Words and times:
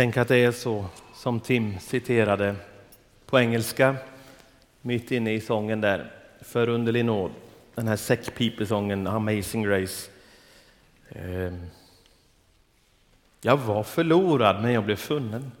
Tänk 0.00 0.16
att 0.16 0.28
det 0.28 0.36
är 0.36 0.52
så 0.52 0.86
som 1.14 1.40
Tim 1.40 1.78
citerade 1.78 2.56
på 3.26 3.40
engelska 3.40 3.96
mitt 4.80 5.10
inne 5.10 5.32
i 5.32 5.40
sången 5.40 5.80
där. 5.80 6.12
Förunderlig 6.40 7.04
nåd, 7.04 7.30
den 7.74 7.88
här 7.88 7.96
säckpipesången 7.96 9.06
Amazing 9.06 9.62
Grace. 9.62 10.10
Ehm. 11.08 11.66
Jag 13.40 13.56
var 13.56 13.82
förlorad 13.82 14.62
men 14.62 14.72
jag 14.72 14.84
blev 14.84 14.96
funnen. 14.96 15.52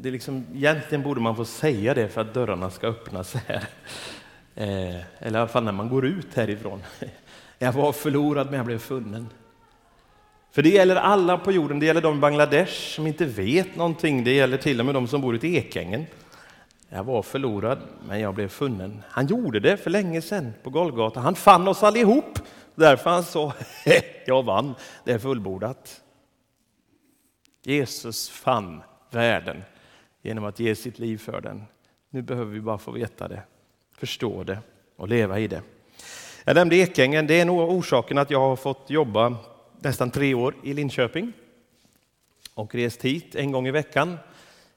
Det 0.00 0.08
är 0.08 0.12
liksom, 0.12 0.46
egentligen 0.54 1.02
borde 1.02 1.20
man 1.20 1.36
få 1.36 1.44
säga 1.44 1.94
det 1.94 2.08
för 2.08 2.20
att 2.20 2.34
dörrarna 2.34 2.70
ska 2.70 2.86
öppnas 2.86 3.34
här. 3.34 3.64
Eh, 4.54 5.00
eller 5.18 5.38
i 5.38 5.40
alla 5.40 5.48
fall 5.48 5.64
när 5.64 5.72
man 5.72 5.88
går 5.88 6.06
ut 6.06 6.34
härifrån. 6.34 6.82
Jag 7.58 7.72
var 7.72 7.92
förlorad 7.92 8.46
men 8.46 8.54
jag 8.54 8.66
blev 8.66 8.78
funnen. 8.78 9.28
För 10.52 10.62
det 10.62 10.68
gäller 10.68 10.96
alla 10.96 11.38
på 11.38 11.52
jorden, 11.52 11.78
det 11.78 11.86
gäller 11.86 12.00
de 12.00 12.16
i 12.16 12.20
Bangladesh 12.20 12.72
som 12.72 13.06
inte 13.06 13.24
vet 13.24 13.76
någonting, 13.76 14.24
det 14.24 14.32
gäller 14.32 14.56
till 14.56 14.80
och 14.80 14.86
med 14.86 14.94
de 14.94 15.08
som 15.08 15.20
bor 15.20 15.44
i 15.44 15.56
Ekängen. 15.56 16.06
Jag 16.88 17.04
var 17.04 17.22
förlorad, 17.22 17.78
men 18.08 18.20
jag 18.20 18.34
blev 18.34 18.48
funnen. 18.48 19.02
Han 19.08 19.26
gjorde 19.26 19.60
det 19.60 19.76
för 19.76 19.90
länge 19.90 20.22
sedan 20.22 20.52
på 20.62 20.70
Golgata. 20.70 21.20
Han 21.20 21.34
fann 21.34 21.68
oss 21.68 21.82
allihop. 21.82 22.38
Därför 22.74 23.10
han 23.10 23.24
sa, 23.24 23.52
jag 24.26 24.42
vann, 24.42 24.74
det 25.04 25.12
är 25.12 25.18
fullbordat. 25.18 26.00
Jesus 27.64 28.28
fann 28.28 28.82
världen 29.10 29.62
genom 30.22 30.44
att 30.44 30.60
ge 30.60 30.74
sitt 30.74 30.98
liv 30.98 31.18
för 31.18 31.40
den. 31.40 31.64
Nu 32.10 32.22
behöver 32.22 32.52
vi 32.52 32.60
bara 32.60 32.78
få 32.78 32.90
veta 32.90 33.28
det, 33.28 33.42
förstå 33.98 34.42
det 34.42 34.58
och 34.96 35.08
leva 35.08 35.38
i 35.38 35.48
det. 35.48 35.62
Jag 36.44 36.54
nämnde 36.54 36.76
Ekängen, 36.76 37.26
det 37.26 37.40
är 37.40 37.44
nog 37.44 37.70
orsaken 37.70 38.18
att 38.18 38.30
jag 38.30 38.40
har 38.40 38.56
fått 38.56 38.90
jobba 38.90 39.36
nästan 39.82 40.10
tre 40.10 40.34
år 40.34 40.54
i 40.62 40.74
Linköping 40.74 41.32
och 42.54 42.74
rest 42.74 43.02
hit 43.02 43.34
en 43.34 43.52
gång 43.52 43.66
i 43.66 43.70
veckan 43.70 44.18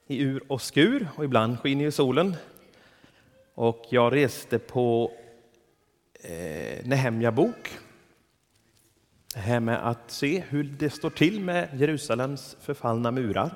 i 0.07 0.21
ur 0.21 0.43
och 0.47 0.61
skur 0.61 1.07
och 1.15 1.25
ibland 1.25 1.59
skiner 1.59 1.85
ju 1.85 1.91
solen. 1.91 2.35
Och 3.55 3.85
jag 3.89 4.15
reste 4.15 4.59
på 4.59 5.11
eh, 6.21 6.85
Nehemja 6.85 7.31
bok. 7.31 7.69
Det 9.33 9.39
här 9.39 9.59
med 9.59 9.87
att 9.89 10.11
se 10.11 10.43
hur 10.49 10.63
det 10.63 10.89
står 10.89 11.09
till 11.09 11.39
med 11.39 11.69
Jerusalems 11.79 12.57
förfallna 12.61 13.11
murar. 13.11 13.53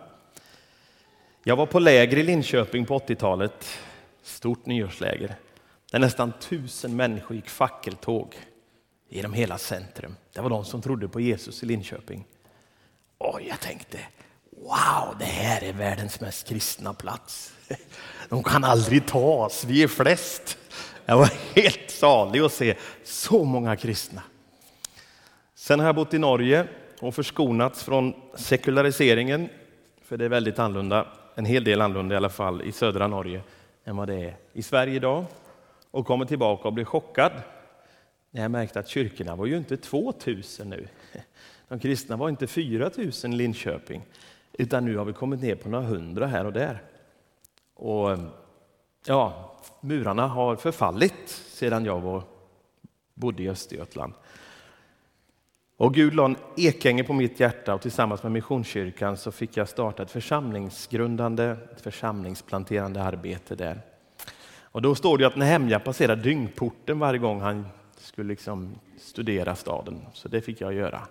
Jag 1.43 1.55
var 1.55 1.65
på 1.65 1.79
läger 1.79 2.17
i 2.17 2.23
Linköping 2.23 2.85
på 2.85 2.99
80-talet, 2.99 3.79
stort 4.21 4.65
nyårsläger, 4.65 5.35
där 5.91 5.99
nästan 5.99 6.33
tusen 6.39 6.95
människor 6.95 7.35
gick 7.35 7.49
fackeltåg 7.49 8.35
genom 9.09 9.33
hela 9.33 9.57
centrum. 9.57 10.15
Det 10.33 10.41
var 10.41 10.49
de 10.49 10.65
som 10.65 10.81
trodde 10.81 11.07
på 11.07 11.19
Jesus 11.19 11.63
i 11.63 11.65
Linköping. 11.65 12.25
Och 13.17 13.41
jag 13.49 13.59
tänkte, 13.59 13.99
wow, 14.51 15.15
det 15.19 15.25
här 15.25 15.63
är 15.63 15.73
världens 15.73 16.21
mest 16.21 16.47
kristna 16.47 16.93
plats. 16.93 17.53
De 18.29 18.43
kan 18.43 18.63
aldrig 18.63 19.07
ta 19.07 19.45
oss, 19.45 19.63
vi 19.63 19.83
är 19.83 19.87
flest. 19.87 20.57
Jag 21.05 21.17
var 21.17 21.31
helt 21.55 21.91
salig 21.91 22.39
att 22.39 22.53
se 22.53 22.75
så 23.03 23.43
många 23.43 23.75
kristna. 23.75 24.21
Sen 25.55 25.79
har 25.79 25.85
jag 25.85 25.95
bott 25.95 26.13
i 26.13 26.17
Norge 26.17 26.67
och 26.99 27.15
förskonats 27.15 27.83
från 27.83 28.13
sekulariseringen, 28.35 29.49
för 30.03 30.17
det 30.17 30.25
är 30.25 30.29
väldigt 30.29 30.59
annorlunda, 30.59 31.07
en 31.35 31.45
hel 31.45 31.63
del 31.63 31.81
annorlunda 31.81 32.15
i 32.15 32.17
alla 32.17 32.29
fall 32.29 32.61
i 32.61 32.71
södra 32.71 33.07
Norge 33.07 33.41
än 33.85 33.97
vad 33.97 34.07
det 34.07 34.15
är 34.15 34.35
i 34.53 34.63
Sverige 34.63 34.95
idag. 34.95 35.25
Och 35.91 36.05
kommer 36.05 36.25
tillbaka 36.25 36.67
och 36.67 36.73
blir 36.73 36.85
chockad 36.85 37.31
när 38.31 38.41
jag 38.41 38.51
märkte 38.51 38.79
att 38.79 38.87
kyrkorna 38.87 39.35
var 39.35 39.45
ju 39.45 39.57
inte 39.57 39.77
2000 39.77 40.69
nu. 40.69 40.87
De 41.67 41.79
kristna 41.79 42.15
var 42.15 42.29
inte 42.29 42.47
4000 42.47 43.33
i 43.33 43.35
Linköping, 43.35 44.05
utan 44.53 44.85
nu 44.85 44.97
har 44.97 45.05
vi 45.05 45.13
kommit 45.13 45.41
ner 45.41 45.55
på 45.55 45.69
några 45.69 45.85
hundra 45.85 46.27
här 46.27 46.45
och 46.45 46.53
där. 46.53 46.81
Och 47.73 48.17
ja, 49.05 49.55
murarna 49.81 50.27
har 50.27 50.55
förfallit 50.55 51.29
sedan 51.47 51.85
jag 51.85 51.99
var, 51.99 52.23
bodde 53.13 53.43
i 53.43 53.49
Östergötland. 53.49 54.13
Och 55.77 55.93
Gud 55.93 56.13
la 56.13 56.25
en 56.25 56.35
ekänge 56.57 57.03
på 57.03 57.13
mitt 57.13 57.39
hjärta 57.39 57.73
och 57.73 57.81
tillsammans 57.81 58.23
med 58.23 58.31
Missionskyrkan 58.31 59.17
så 59.17 59.31
fick 59.31 59.57
jag 59.57 59.69
starta 59.69 60.03
ett 60.03 60.11
församlingsgrundande, 60.11 61.55
ett 61.73 61.81
församlingsplanterande 61.81 63.03
arbete 63.03 63.55
där. 63.55 63.81
Och 64.61 64.81
då 64.81 64.95
står 64.95 65.17
det 65.17 65.27
att 65.27 65.35
Nehemja 65.35 65.79
passerar 65.79 66.15
dyngporten 66.15 66.99
varje 66.99 67.19
gång 67.19 67.41
han 67.41 67.65
skulle 67.99 68.27
liksom 68.27 68.75
studera 68.97 69.55
staden, 69.55 70.05
så 70.13 70.27
det 70.27 70.41
fick 70.41 70.61
jag 70.61 70.73
göra. 70.73 71.07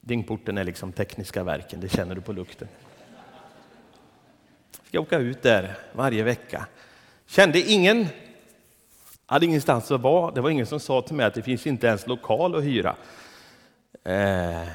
Dyngporten 0.00 0.58
är 0.58 0.64
liksom 0.64 0.92
tekniska 0.92 1.44
verken, 1.44 1.80
det 1.80 1.88
känner 1.88 2.14
du 2.14 2.20
på 2.20 2.32
lukten. 2.32 2.68
Jag 4.72 4.88
ska 4.88 5.00
åka 5.16 5.18
ut 5.18 5.42
där 5.42 5.78
varje 5.92 6.22
vecka. 6.22 6.66
Kände 7.26 7.60
ingen, 7.60 8.06
hade 9.26 9.46
ingenstans 9.46 9.90
att 9.90 10.00
vara. 10.00 10.30
Det 10.30 10.40
var 10.40 10.50
ingen 10.50 10.66
som 10.66 10.80
sa 10.80 11.02
till 11.02 11.14
mig 11.14 11.26
att 11.26 11.34
det 11.34 11.42
finns 11.42 11.66
inte 11.66 11.86
ens 11.86 12.06
lokal 12.06 12.54
att 12.54 12.64
hyra. 12.64 12.96
Eh, 14.04 14.68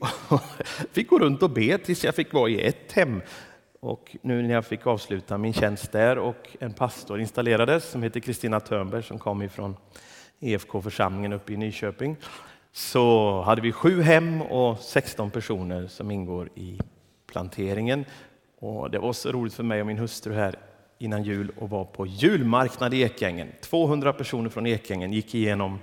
fick 0.92 1.08
gå 1.08 1.18
runt 1.18 1.42
och 1.42 1.50
be 1.50 1.78
tills 1.78 2.04
jag 2.04 2.14
fick 2.14 2.32
vara 2.32 2.48
i 2.48 2.66
ett 2.66 2.92
hem. 2.92 3.22
Och 3.86 4.16
nu 4.22 4.42
när 4.42 4.54
jag 4.54 4.64
fick 4.64 4.86
avsluta 4.86 5.38
min 5.38 5.52
tjänst 5.52 5.92
där 5.92 6.18
och 6.18 6.56
en 6.60 6.72
pastor 6.72 7.20
installerades 7.20 7.84
som 7.90 8.02
heter 8.02 8.20
Kristina 8.20 8.60
Törnberg 8.60 9.02
som 9.02 9.18
kom 9.18 9.42
ifrån 9.42 9.76
EFK-församlingen 10.40 11.32
uppe 11.32 11.52
i 11.52 11.56
Nyköping 11.56 12.16
så 12.72 13.40
hade 13.42 13.60
vi 13.60 13.72
sju 13.72 14.02
hem 14.02 14.42
och 14.42 14.78
16 14.78 15.30
personer 15.30 15.86
som 15.86 16.10
ingår 16.10 16.48
i 16.54 16.78
planteringen. 17.26 18.04
Och 18.58 18.90
det 18.90 18.98
var 18.98 19.12
så 19.12 19.32
roligt 19.32 19.54
för 19.54 19.62
mig 19.62 19.80
och 19.80 19.86
min 19.86 19.98
hustru 19.98 20.34
här 20.34 20.54
innan 20.98 21.22
jul 21.22 21.52
och 21.58 21.70
var 21.70 21.84
på 21.84 22.06
julmarknad 22.06 22.94
i 22.94 23.02
Ekängen. 23.02 23.48
200 23.60 24.12
personer 24.12 24.50
från 24.50 24.66
Ekängen 24.66 25.12
gick 25.12 25.34
igenom 25.34 25.78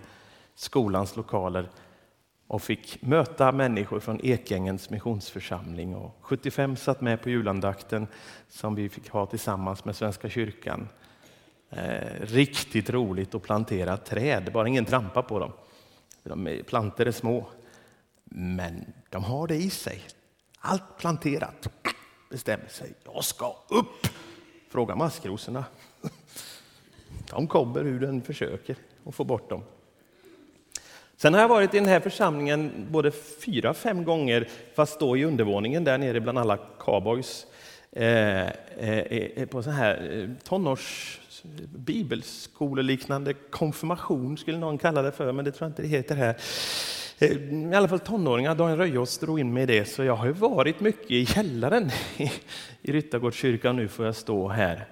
skolans 0.55 1.15
lokaler 1.15 1.69
och 2.53 2.61
fick 2.61 3.01
möta 3.01 3.51
människor 3.51 3.99
från 3.99 4.19
Ekängens 4.23 4.89
missionsförsamling. 4.89 5.95
Och 5.95 6.17
75 6.21 6.75
satt 6.75 7.01
med 7.01 7.21
på 7.21 7.29
julandakten 7.29 8.07
som 8.49 8.75
vi 8.75 8.89
fick 8.89 9.09
ha 9.09 9.25
tillsammans 9.25 9.85
med 9.85 9.95
Svenska 9.95 10.29
kyrkan. 10.29 10.87
Eh, 11.69 12.21
riktigt 12.21 12.89
roligt 12.89 13.35
att 13.35 13.43
plantera 13.43 13.97
träd, 13.97 14.51
bara 14.53 14.67
ingen 14.67 14.85
trampar 14.85 15.21
på 15.21 15.39
dem. 15.39 15.51
De 16.23 16.61
plantor 16.67 17.07
är 17.07 17.11
små, 17.11 17.47
men 18.23 18.93
de 19.09 19.23
har 19.23 19.47
det 19.47 19.55
i 19.55 19.69
sig. 19.69 20.01
Allt 20.59 20.97
planterat 20.97 21.67
bestämmer 22.29 22.67
sig. 22.67 22.93
Jag 23.03 23.23
ska 23.23 23.55
upp! 23.69 24.07
Fråga 24.69 24.95
maskrosorna. 24.95 25.65
De 27.29 27.47
kommer 27.47 27.83
hur 27.83 27.99
den 27.99 28.21
försöker 28.21 28.75
att 29.05 29.15
få 29.15 29.23
bort 29.23 29.49
dem. 29.49 29.63
Sen 31.17 31.33
har 31.33 31.41
jag 31.41 31.47
varit 31.47 31.73
i 31.73 31.77
den 31.77 31.87
här 31.87 31.99
församlingen 31.99 32.87
både 32.89 33.11
fyra, 33.11 33.73
fem 33.73 34.03
gånger, 34.03 34.47
fast 34.75 34.99
då 34.99 35.17
i 35.17 35.25
undervåningen 35.25 35.83
där 35.83 35.97
nere 35.97 36.19
bland 36.19 36.37
alla 36.37 36.57
cowboys. 36.79 37.45
Eh, 37.91 38.41
eh, 38.41 38.49
eh, 38.79 39.29
eh 39.35 39.45
på 39.45 39.63
sån 39.63 39.73
här 39.73 40.19
eh, 40.21 40.43
tonårs 40.43 41.19
bibelskoleliknande 41.75 43.33
konfirmation 43.33 44.37
skulle 44.37 44.57
någon 44.57 44.77
kalla 44.77 45.01
det 45.01 45.11
för, 45.11 45.31
men 45.31 45.45
det 45.45 45.51
tror 45.51 45.65
jag 45.65 45.69
inte 45.69 45.81
det 45.81 45.87
heter 45.87 46.15
här. 46.15 46.35
I 47.71 47.75
alla 47.75 47.87
fall 47.87 47.99
tonåringar, 47.99 48.55
Daniel 48.55 48.77
Röjås 48.77 49.17
drog 49.17 49.39
in 49.39 49.53
mig 49.53 49.63
i 49.63 49.65
det, 49.65 49.85
så 49.85 50.03
jag 50.03 50.15
har 50.15 50.29
varit 50.29 50.79
mycket 50.79 51.11
i 51.11 51.25
källaren 51.25 51.91
i 52.81 52.91
Ryttargårdskyrkan. 52.91 53.75
Nu 53.75 53.87
får 53.87 54.05
jag 54.05 54.15
stå 54.15 54.47
här 54.47 54.85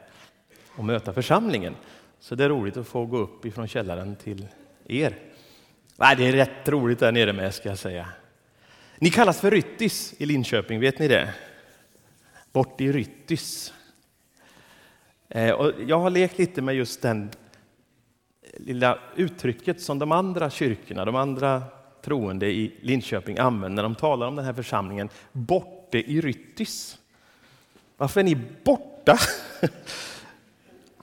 och 0.76 0.86
möta 0.86 1.14
församlingen. 1.14 1.76
Så 2.20 2.36
det 2.36 2.44
är 2.44 2.50
roligt 2.50 2.78
att 2.78 2.88
få 2.88 3.06
gå 3.06 3.18
upp 3.18 3.46
ifrån 3.46 3.68
källaren 3.68 4.16
till 4.16 4.48
er. 4.88 5.16
Nej, 6.02 6.16
det 6.16 6.28
är 6.28 6.32
rätt 6.32 6.70
roligt 6.70 7.00
där 7.00 7.12
nere 7.12 7.34
med, 7.34 7.54
ska 7.54 7.70
jag 7.70 7.78
säga. 7.78 8.08
Ni 9.00 9.10
kallas 9.10 9.42
för 9.42 9.52
Ryttis 9.52 10.14
i 10.18 10.26
Linköping, 10.26 10.80
vet 10.80 11.00
ni 11.00 11.08
det? 11.08 11.34
Bort 12.52 12.82
i 12.82 12.92
Ryttis. 12.92 13.74
Eh, 15.30 15.52
och 15.52 15.72
jag 15.88 16.00
har 16.00 16.10
lekt 16.10 16.38
lite 16.38 16.62
med 16.62 16.76
just 16.76 17.02
den 17.02 17.30
lilla 18.58 19.00
uttrycket 19.16 19.82
som 19.82 20.00
de 20.00 20.12
andra 20.12 20.50
kyrkorna, 20.50 21.06
de 21.06 21.16
andra 21.16 21.64
troende 22.02 22.48
i 22.48 22.78
Linköping 22.82 23.38
använder 23.38 23.76
när 23.76 23.84
de 23.84 23.96
talar 23.96 24.28
om 24.28 24.36
den 24.36 24.46
här 24.46 24.54
församlingen, 24.54 25.10
borte 25.32 25.98
i 26.12 26.22
Ryttis. 26.22 26.98
Varför 27.98 28.20
är 28.20 28.24
ni 28.24 28.38
borta? 28.64 29.18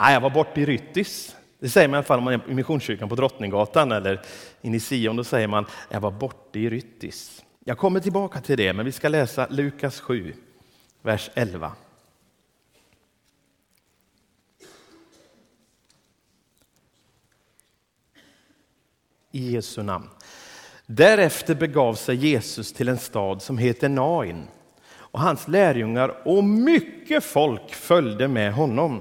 Nej, 0.01 0.15
jag 0.15 0.21
var 0.21 0.31
borta 0.31 0.61
i 0.61 0.67
Ryttis. 0.67 1.37
Det 1.59 1.69
säger 1.69 1.89
man 1.89 1.95
i 1.95 1.99
alla 1.99 2.05
fall 2.05 2.19
om 2.19 2.25
man 2.25 2.35
är 2.35 2.51
i 2.51 2.55
Missionskyrkan 2.55 3.09
på 3.09 3.15
Drottninggatan 3.15 3.93
eller 3.93 4.21
in 4.63 4.75
i 4.75 4.81
Sion. 4.81 5.17
Då 5.17 5.25
säger 5.25 5.49
man 5.49 5.67
jag 5.91 6.01
var 6.01 6.11
borta 6.11 6.59
i 6.59 6.71
Ryttis. 6.71 7.45
Jag 7.65 7.79
kommer 7.79 8.01
tillbaka 8.01 8.41
till 8.41 8.57
det, 8.57 8.73
men 8.73 8.87
vi 8.87 8.93
ska 8.93 9.09
läsa 9.09 9.47
Lukas 9.51 10.01
7, 10.01 10.35
vers 11.03 11.31
11. 11.35 11.73
i 19.31 19.53
Jesu 19.53 19.83
namn. 19.83 20.09
Därefter 20.87 21.55
begav 21.55 21.95
sig 21.95 22.17
Jesus 22.17 22.73
till 22.73 22.89
en 22.89 22.99
stad 22.99 23.43
som 23.43 23.59
heter 23.59 23.89
Nain 23.89 24.47
och 24.91 25.21
hans 25.21 25.49
lärjungar 25.49 26.29
och 26.29 26.45
mycket 26.45 27.25
folk 27.25 27.75
följde 27.75 28.29
med 28.29 28.53
honom. 28.53 29.01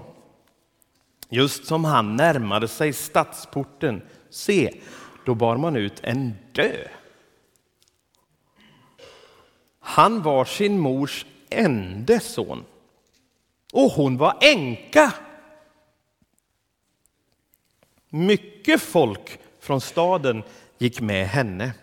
Just 1.30 1.66
som 1.66 1.86
han 1.86 2.16
närmade 2.16 2.68
sig 2.68 2.94
stadsporten, 2.94 4.02
se, 4.30 4.82
då 5.26 5.36
bar 5.36 5.58
man 5.58 5.76
ut 5.76 6.00
en 6.04 6.34
död. 6.52 6.88
Han 9.80 10.22
var 10.22 10.46
sin 10.46 10.80
mors 10.80 11.26
enda 11.50 12.20
son 12.20 12.66
och 13.74 13.92
hon 13.92 14.18
var 14.18 14.38
änka. 14.42 15.14
Mycket 18.10 18.82
folk 18.82 19.40
från 19.60 19.82
staden 19.82 20.44
gick 20.78 21.02
med 21.02 21.28
henne. 21.28 21.74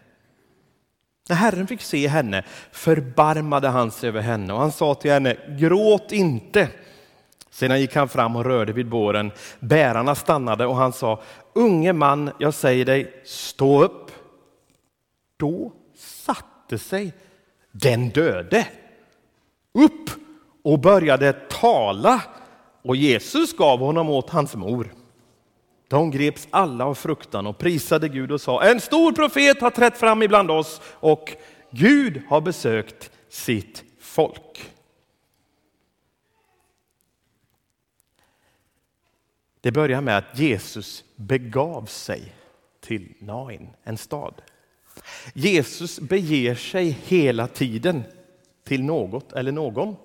När 1.28 1.36
Herren 1.36 1.66
fick 1.66 1.80
se 1.80 2.08
henne 2.08 2.44
förbarmade 2.72 3.68
han 3.68 3.90
sig 3.90 4.08
över 4.08 4.20
henne 4.20 4.52
och 4.52 4.60
han 4.60 4.72
sa 4.72 4.94
till 4.94 5.10
henne, 5.10 5.36
gråt 5.48 6.12
inte. 6.12 6.68
Sedan 7.54 7.80
gick 7.80 7.94
han 7.94 8.08
fram 8.08 8.36
och 8.36 8.44
rörde 8.44 8.72
vid 8.72 8.88
båren. 8.88 9.32
Bärarna 9.60 10.14
stannade 10.14 10.66
och 10.66 10.76
han 10.76 10.92
sa, 10.92 11.22
unge 11.52 11.92
man, 11.92 12.30
jag 12.38 12.54
säger 12.54 12.84
dig, 12.84 13.22
stå 13.24 13.84
upp. 13.84 14.10
Då 15.36 15.72
satte 15.96 16.78
sig 16.78 17.12
den 17.72 18.08
döde 18.08 18.66
upp 19.74 20.10
och 20.62 20.78
började 20.78 21.32
tala 21.32 22.22
och 22.82 22.96
Jesus 22.96 23.56
gav 23.56 23.78
honom 23.78 24.10
åt 24.10 24.30
hans 24.30 24.54
mor. 24.54 24.94
De 25.88 26.10
greps 26.10 26.48
alla 26.50 26.84
av 26.84 26.94
fruktan 26.94 27.46
och 27.46 27.58
prisade 27.58 28.08
Gud 28.08 28.32
och 28.32 28.40
sa, 28.40 28.62
en 28.62 28.80
stor 28.80 29.12
profet 29.12 29.60
har 29.60 29.70
trätt 29.70 29.98
fram 29.98 30.22
ibland 30.22 30.50
oss 30.50 30.80
och 30.84 31.32
Gud 31.70 32.22
har 32.28 32.40
besökt 32.40 33.10
sitt 33.28 33.84
folk. 34.00 34.73
Det 39.64 39.72
börjar 39.72 40.00
med 40.00 40.18
att 40.18 40.38
Jesus 40.38 41.04
begav 41.16 41.86
sig 41.86 42.32
till 42.80 43.14
Nain, 43.18 43.68
en 43.82 43.98
stad. 43.98 44.42
Jesus 45.34 46.00
beger 46.00 46.54
sig 46.54 46.98
hela 47.04 47.46
tiden 47.46 48.02
till 48.64 48.84
något 48.84 49.32
eller 49.32 49.52
någon. 49.52 49.96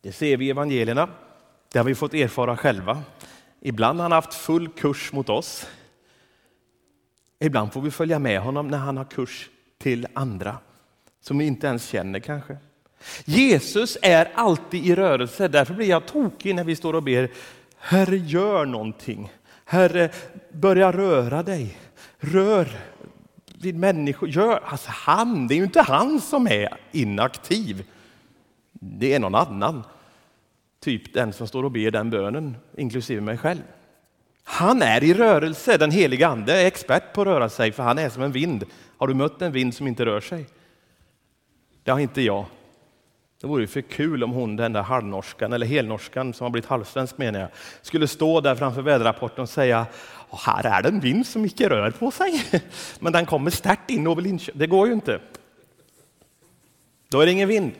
Det 0.00 0.12
ser 0.12 0.36
vi 0.36 0.46
i 0.46 0.50
evangelierna. 0.50 1.08
Det 1.72 1.78
har 1.78 1.84
vi 1.84 1.94
fått 1.94 2.14
erfara 2.14 2.56
själva. 2.56 3.02
Ibland 3.60 3.98
har 3.98 4.02
han 4.02 4.12
haft 4.12 4.34
full 4.34 4.68
kurs 4.68 5.12
mot 5.12 5.28
oss. 5.28 5.66
Ibland 7.38 7.72
får 7.72 7.80
vi 7.80 7.90
följa 7.90 8.18
med 8.18 8.40
honom 8.40 8.68
när 8.68 8.78
han 8.78 8.96
har 8.96 9.04
kurs 9.04 9.50
till 9.78 10.06
andra 10.12 10.58
som 11.20 11.38
vi 11.38 11.44
inte 11.46 11.66
ens 11.66 11.88
känner 11.88 12.20
kanske. 12.20 12.56
Jesus 13.24 13.98
är 14.02 14.32
alltid 14.34 14.86
i 14.86 14.94
rörelse, 14.94 15.48
därför 15.48 15.74
blir 15.74 15.88
jag 15.88 16.06
tokig 16.06 16.54
när 16.54 16.64
vi 16.64 16.76
står 16.76 16.94
och 16.94 17.02
ber 17.02 17.30
Herre 17.78 18.16
gör 18.16 18.66
någonting. 18.66 19.32
Herre 19.64 20.10
börja 20.52 20.92
röra 20.92 21.42
dig. 21.42 21.78
Rör 22.18 22.68
vid 23.60 23.76
människor. 23.76 24.28
Gör, 24.28 24.60
alltså 24.64 24.90
han, 24.90 25.48
det 25.48 25.54
är 25.54 25.56
ju 25.56 25.64
inte 25.64 25.82
han 25.82 26.20
som 26.20 26.46
är 26.46 26.76
inaktiv. 26.92 27.84
Det 28.72 29.14
är 29.14 29.18
någon 29.18 29.34
annan. 29.34 29.82
Typ 30.80 31.14
den 31.14 31.32
som 31.32 31.48
står 31.48 31.64
och 31.64 31.70
ber 31.70 31.90
den 31.90 32.10
bönen, 32.10 32.56
inklusive 32.76 33.20
mig 33.20 33.38
själv. 33.38 33.62
Han 34.44 34.82
är 34.82 35.04
i 35.04 35.14
rörelse, 35.14 35.76
den 35.76 35.90
heliga 35.90 36.28
ande 36.28 36.62
är 36.62 36.66
expert 36.66 37.12
på 37.12 37.20
att 37.20 37.26
röra 37.26 37.48
sig, 37.48 37.72
för 37.72 37.82
han 37.82 37.98
är 37.98 38.08
som 38.08 38.22
en 38.22 38.32
vind. 38.32 38.64
Har 38.96 39.06
du 39.06 39.14
mött 39.14 39.42
en 39.42 39.52
vind 39.52 39.74
som 39.74 39.86
inte 39.86 40.04
rör 40.04 40.20
sig? 40.20 40.46
Det 41.82 41.90
har 41.90 41.98
inte 41.98 42.22
jag. 42.22 42.44
Det 43.46 43.50
vore 43.50 43.62
ju 43.62 43.66
för 43.66 43.80
kul 43.80 44.24
om 44.24 44.30
hon, 44.30 44.56
den 44.56 44.72
där 44.72 44.82
halvnorskan, 44.82 45.52
eller 45.52 45.66
helnorskan 45.66 46.34
som 46.34 46.44
har 46.44 46.50
blivit 46.50 46.70
halvsvensk 46.70 47.18
menar 47.18 47.40
jag, 47.40 47.48
skulle 47.82 48.08
stå 48.08 48.40
där 48.40 48.54
framför 48.54 48.82
väderrapporten 48.82 49.42
och 49.42 49.48
säga 49.48 49.86
här 50.30 50.78
är 50.78 50.82
det 50.82 50.88
en 50.88 51.00
vind 51.00 51.26
som 51.26 51.44
icke 51.44 51.68
rör 51.68 51.90
på 51.90 52.10
sig. 52.10 52.42
Men 52.98 53.12
den 53.12 53.26
kommer 53.26 53.50
starkt 53.50 53.90
in 53.90 54.06
över 54.06 54.22
Linköping. 54.22 54.58
Det 54.58 54.66
går 54.66 54.86
ju 54.86 54.92
inte. 54.92 55.20
Då 57.08 57.20
är 57.20 57.26
det 57.26 57.32
ingen 57.32 57.48
vind. 57.48 57.72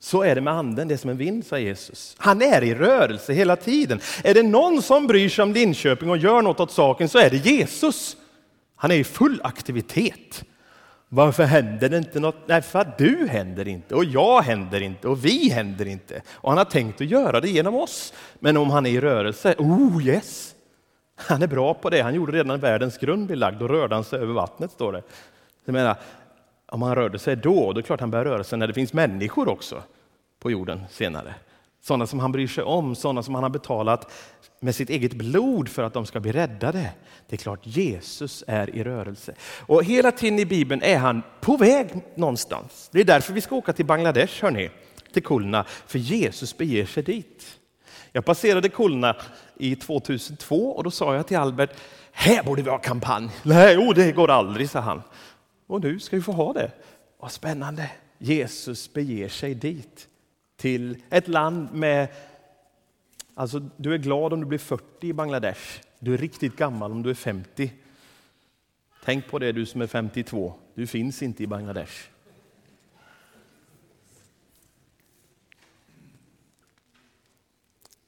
Så 0.00 0.22
är 0.22 0.34
det 0.34 0.40
med 0.40 0.54
anden, 0.54 0.88
det 0.88 0.94
är 0.94 0.98
som 0.98 1.10
en 1.10 1.16
vind, 1.16 1.46
sa 1.46 1.58
Jesus. 1.58 2.14
Han 2.18 2.42
är 2.42 2.62
i 2.62 2.74
rörelse 2.74 3.32
hela 3.32 3.56
tiden. 3.56 4.00
Är 4.24 4.34
det 4.34 4.42
någon 4.42 4.82
som 4.82 5.06
bryr 5.06 5.28
sig 5.28 5.42
om 5.42 5.52
Linköping 5.52 6.10
och 6.10 6.16
gör 6.16 6.42
något 6.42 6.60
åt 6.60 6.72
saken 6.72 7.08
så 7.08 7.18
är 7.18 7.30
det 7.30 7.36
Jesus. 7.36 8.16
Han 8.76 8.90
är 8.90 8.96
i 8.96 9.04
full 9.04 9.40
aktivitet. 9.44 10.44
Varför 11.14 11.44
händer 11.44 11.88
det 11.88 11.96
inte 11.96 12.20
något? 12.20 12.36
Nej, 12.46 12.62
för 12.62 12.78
att 12.78 12.98
du 12.98 13.28
händer 13.28 13.68
inte 13.68 13.94
och 13.94 14.04
jag 14.04 14.42
händer 14.42 14.80
inte 14.80 15.08
och 15.08 15.24
vi 15.24 15.50
händer 15.50 15.86
inte. 15.86 16.22
Och 16.30 16.50
han 16.50 16.58
har 16.58 16.64
tänkt 16.64 17.00
att 17.00 17.06
göra 17.06 17.40
det 17.40 17.48
genom 17.48 17.74
oss. 17.74 18.12
Men 18.38 18.56
om 18.56 18.70
han 18.70 18.86
är 18.86 18.90
i 18.90 19.00
rörelse, 19.00 19.54
oh 19.58 20.06
yes! 20.06 20.54
Han 21.16 21.42
är 21.42 21.46
bra 21.46 21.74
på 21.74 21.90
det. 21.90 22.02
Han 22.02 22.14
gjorde 22.14 22.32
redan 22.32 22.60
världens 22.60 22.98
grund 22.98 23.26
blev 23.26 23.38
lagd 23.38 23.62
och 23.62 23.70
rörde 23.70 23.94
han 23.94 24.04
sig 24.04 24.18
över 24.18 24.34
vattnet, 24.34 24.70
står 24.70 24.92
det. 24.92 25.02
Jag 25.64 25.72
menar, 25.72 25.96
om 26.66 26.82
han 26.82 26.94
rörde 26.94 27.18
sig 27.18 27.36
då, 27.36 27.54
då 27.54 27.70
är 27.70 27.74
det 27.74 27.82
klart 27.82 28.00
han 28.00 28.10
börjar 28.10 28.24
röra 28.24 28.44
sig 28.44 28.58
när 28.58 28.66
det 28.66 28.74
finns 28.74 28.92
människor 28.92 29.48
också 29.48 29.82
på 30.38 30.50
jorden 30.50 30.80
senare. 30.90 31.34
Sådana 31.84 32.06
som 32.06 32.18
han 32.18 32.32
bryr 32.32 32.46
sig 32.46 32.64
om, 32.64 32.94
sådana 32.94 33.22
som 33.22 33.34
han 33.34 33.42
har 33.42 33.50
betalat 33.50 34.12
med 34.60 34.74
sitt 34.74 34.90
eget 34.90 35.12
blod 35.12 35.68
för 35.68 35.82
att 35.82 35.94
de 35.94 36.06
ska 36.06 36.20
bli 36.20 36.32
räddade. 36.32 36.90
Det 37.28 37.36
är 37.36 37.38
klart 37.38 37.60
Jesus 37.62 38.44
är 38.46 38.76
i 38.76 38.84
rörelse. 38.84 39.34
Och 39.60 39.84
hela 39.84 40.12
tiden 40.12 40.38
i 40.38 40.44
Bibeln 40.44 40.82
är 40.82 40.98
han 40.98 41.22
på 41.40 41.56
väg 41.56 41.88
någonstans. 42.14 42.88
Det 42.92 43.00
är 43.00 43.04
därför 43.04 43.32
vi 43.32 43.40
ska 43.40 43.56
åka 43.56 43.72
till 43.72 43.86
Bangladesh, 43.86 44.42
hörni, 44.42 44.70
till 45.12 45.22
Kulna, 45.22 45.64
för 45.86 45.98
Jesus 45.98 46.56
beger 46.56 46.86
sig 46.86 47.02
dit. 47.02 47.58
Jag 48.12 48.24
passerade 48.24 48.68
Kulna 48.68 49.16
i 49.56 49.76
2002 49.76 50.72
och 50.72 50.84
då 50.84 50.90
sa 50.90 51.14
jag 51.14 51.26
till 51.26 51.36
Albert, 51.36 51.70
här 52.12 52.42
borde 52.42 52.62
vi 52.62 52.70
ha 52.70 52.78
kampanj. 52.78 53.30
Nej, 53.42 53.78
oh, 53.78 53.94
det 53.94 54.12
går 54.12 54.30
aldrig, 54.30 54.70
sa 54.70 54.80
han. 54.80 55.02
Och 55.66 55.80
nu 55.80 55.98
ska 56.00 56.16
vi 56.16 56.22
få 56.22 56.32
ha 56.32 56.52
det. 56.52 56.70
Vad 57.20 57.32
spännande. 57.32 57.90
Jesus 58.18 58.92
beger 58.92 59.28
sig 59.28 59.54
dit, 59.54 60.08
till 60.62 60.96
ett 61.10 61.28
land 61.28 61.74
med 61.74 62.08
Alltså, 63.34 63.58
du 63.76 63.94
är 63.94 63.98
glad 63.98 64.32
om 64.32 64.40
du 64.40 64.46
blir 64.46 64.58
40 64.58 65.08
i 65.08 65.12
Bangladesh. 65.12 65.80
Du 65.98 66.14
är 66.14 66.18
riktigt 66.18 66.56
gammal 66.56 66.92
om 66.92 67.02
du 67.02 67.10
är 67.10 67.14
50. 67.14 67.72
Tänk 69.04 69.26
på 69.26 69.38
det 69.38 69.52
du 69.52 69.66
som 69.66 69.80
är 69.80 69.86
52. 69.86 70.54
Du 70.74 70.86
finns 70.86 71.22
inte 71.22 71.42
i 71.42 71.46
Bangladesh. 71.46 71.92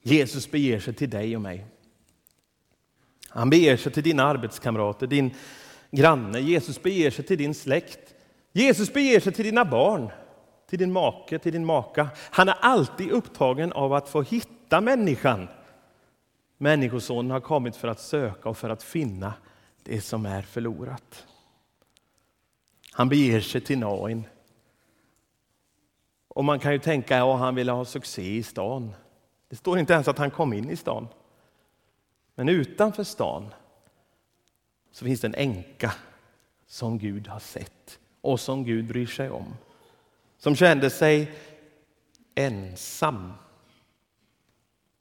Jesus 0.02 0.50
beger 0.50 0.80
sig 0.80 0.94
till 0.94 1.11
dig 1.11 1.37
och 1.37 1.42
mig. 1.42 1.66
Han 3.28 3.50
beger 3.50 3.76
sig 3.76 3.92
till 3.92 4.02
dina 4.02 4.25
arbetskamrater, 4.25 5.06
din 5.06 5.30
granne. 5.90 6.40
Jesus 6.40 6.82
beger 6.82 7.11
sig 7.11 7.25
till 7.25 7.38
din 7.38 7.54
släkt. 7.54 8.14
Jesus 8.52 8.92
beger 8.92 9.20
sig 9.20 9.32
till 9.32 9.44
dina 9.44 9.64
barn, 9.64 10.11
till 10.66 10.78
din 10.78 10.92
make, 10.92 11.38
till 11.38 11.52
din 11.52 11.64
maka. 11.64 12.09
Han 12.16 12.49
är 12.49 12.56
alltid 12.61 13.11
upptagen 13.11 13.73
av 13.73 13.92
att 13.92 14.09
få 14.09 14.23
hitta 14.23 14.80
människan. 14.80 15.49
Människosonen 16.56 17.30
har 17.30 17.40
kommit 17.40 17.76
för 17.76 17.88
att 17.88 18.00
söka 18.00 18.49
och 18.49 18.56
för 18.56 18.71
att 18.71 18.83
finna 18.83 19.35
det 19.83 20.00
som 20.00 20.26
är 20.26 20.42
förlorat. 20.42 21.26
Han 22.92 23.09
beger 23.09 23.40
sig 23.40 23.61
till 23.61 23.78
Nain. 23.78 24.25
Och 26.28 26.44
man 26.44 26.59
kan 26.59 26.73
ju 26.73 26.78
tänka 26.78 27.14
att 27.14 27.18
ja, 27.18 27.37
han 27.37 27.54
ville 27.54 27.73
ha 27.73 27.85
succé 27.85 28.37
i 28.37 28.42
stan. 28.42 28.94
Det 29.49 29.56
står 29.56 29.78
inte 29.78 29.92
ens 29.92 30.09
att 30.09 30.18
han 30.18 30.30
kom 30.30 30.52
in 30.52 30.71
i 30.71 30.76
stan. 30.76 31.09
Men 32.35 32.49
utanför 32.49 33.04
stan 33.04 33.54
så 34.90 35.04
finns 35.04 35.21
det 35.21 35.26
en 35.26 35.35
änka 35.35 35.92
som 36.66 36.99
Gud 36.99 37.26
har 37.26 37.38
sett 37.38 37.99
och 38.21 38.40
som 38.40 38.64
Gud 38.64 38.87
bryr 38.87 39.06
sig 39.06 39.30
om. 39.30 39.54
Som 40.44 40.56
kände 40.56 40.90
sig 40.90 41.30
ensam. 42.34 43.32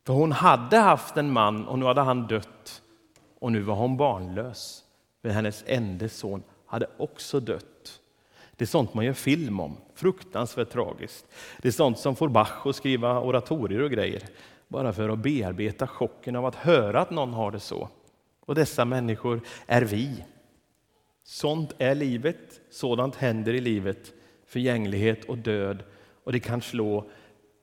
För 0.05 0.13
hon 0.13 0.31
hade 0.31 0.77
haft 0.77 1.17
en 1.17 1.31
man 1.31 1.67
och 1.67 1.79
nu 1.79 1.85
hade 1.85 2.01
han 2.01 2.27
dött 2.27 2.81
och 3.39 3.51
nu 3.51 3.61
var 3.61 3.75
hon 3.75 3.97
barnlös. 3.97 4.83
För 5.21 5.29
hennes 5.29 5.63
enda 5.67 6.09
son 6.09 6.43
hade 6.65 6.87
också 6.97 7.39
dött. 7.39 7.99
Det 8.55 8.63
är 8.63 8.67
sånt 8.67 8.93
man 8.93 9.05
gör 9.05 9.13
film 9.13 9.59
om. 9.59 9.77
Fruktansvärt 9.95 10.69
tragiskt. 10.69 11.25
Det 11.61 11.67
är 11.67 11.71
sånt 11.71 11.99
som 11.99 12.15
får 12.15 12.29
Bach 12.29 12.67
att 12.67 12.75
skriva 12.75 13.19
oratorier 13.19 13.81
och 13.81 13.91
grejer. 13.91 14.23
Bara 14.67 14.93
för 14.93 15.09
att 15.09 15.19
bearbeta 15.19 15.87
chocken 15.87 16.35
av 16.35 16.45
att 16.45 16.55
höra 16.55 17.01
att 17.01 17.11
någon 17.11 17.33
har 17.33 17.51
det 17.51 17.59
så. 17.59 17.89
Och 18.45 18.55
dessa 18.55 18.85
människor 18.85 19.41
är 19.65 19.81
vi. 19.81 20.25
Sånt 21.23 21.73
är 21.77 21.95
livet, 21.95 22.61
sådant 22.69 23.15
händer 23.15 23.53
i 23.53 23.61
livet. 23.61 24.13
Förgänglighet 24.53 25.25
och 25.25 25.37
död. 25.37 25.83
Och 26.23 26.31
det 26.31 26.39
kan 26.39 26.61
slå 26.61 27.09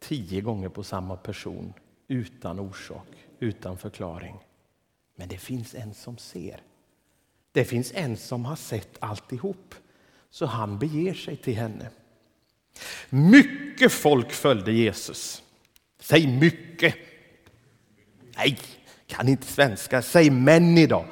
tio 0.00 0.40
gånger 0.40 0.68
på 0.68 0.82
samma 0.82 1.16
person 1.16 1.72
utan 2.08 2.58
orsak, 2.58 3.06
utan 3.38 3.78
förklaring. 3.78 4.36
Men 5.16 5.28
det 5.28 5.38
finns 5.38 5.74
en 5.74 5.94
som 5.94 6.18
ser. 6.18 6.62
Det 7.52 7.64
finns 7.64 7.92
en 7.94 8.16
som 8.16 8.44
har 8.44 8.56
sett 8.56 8.96
alltihop. 8.98 9.74
Så 10.30 10.46
han 10.46 10.78
beger 10.78 11.14
sig 11.14 11.36
till 11.36 11.56
henne. 11.56 11.90
Mycket 13.10 13.92
folk 13.92 14.32
följde 14.32 14.72
Jesus. 14.72 15.42
Säg 16.00 16.26
mycket. 16.40 16.94
Nej, 18.36 18.58
kan 19.06 19.28
inte 19.28 19.46
svenska. 19.46 20.02
Säg 20.02 20.30
män 20.30 20.78
idag. 20.78 21.04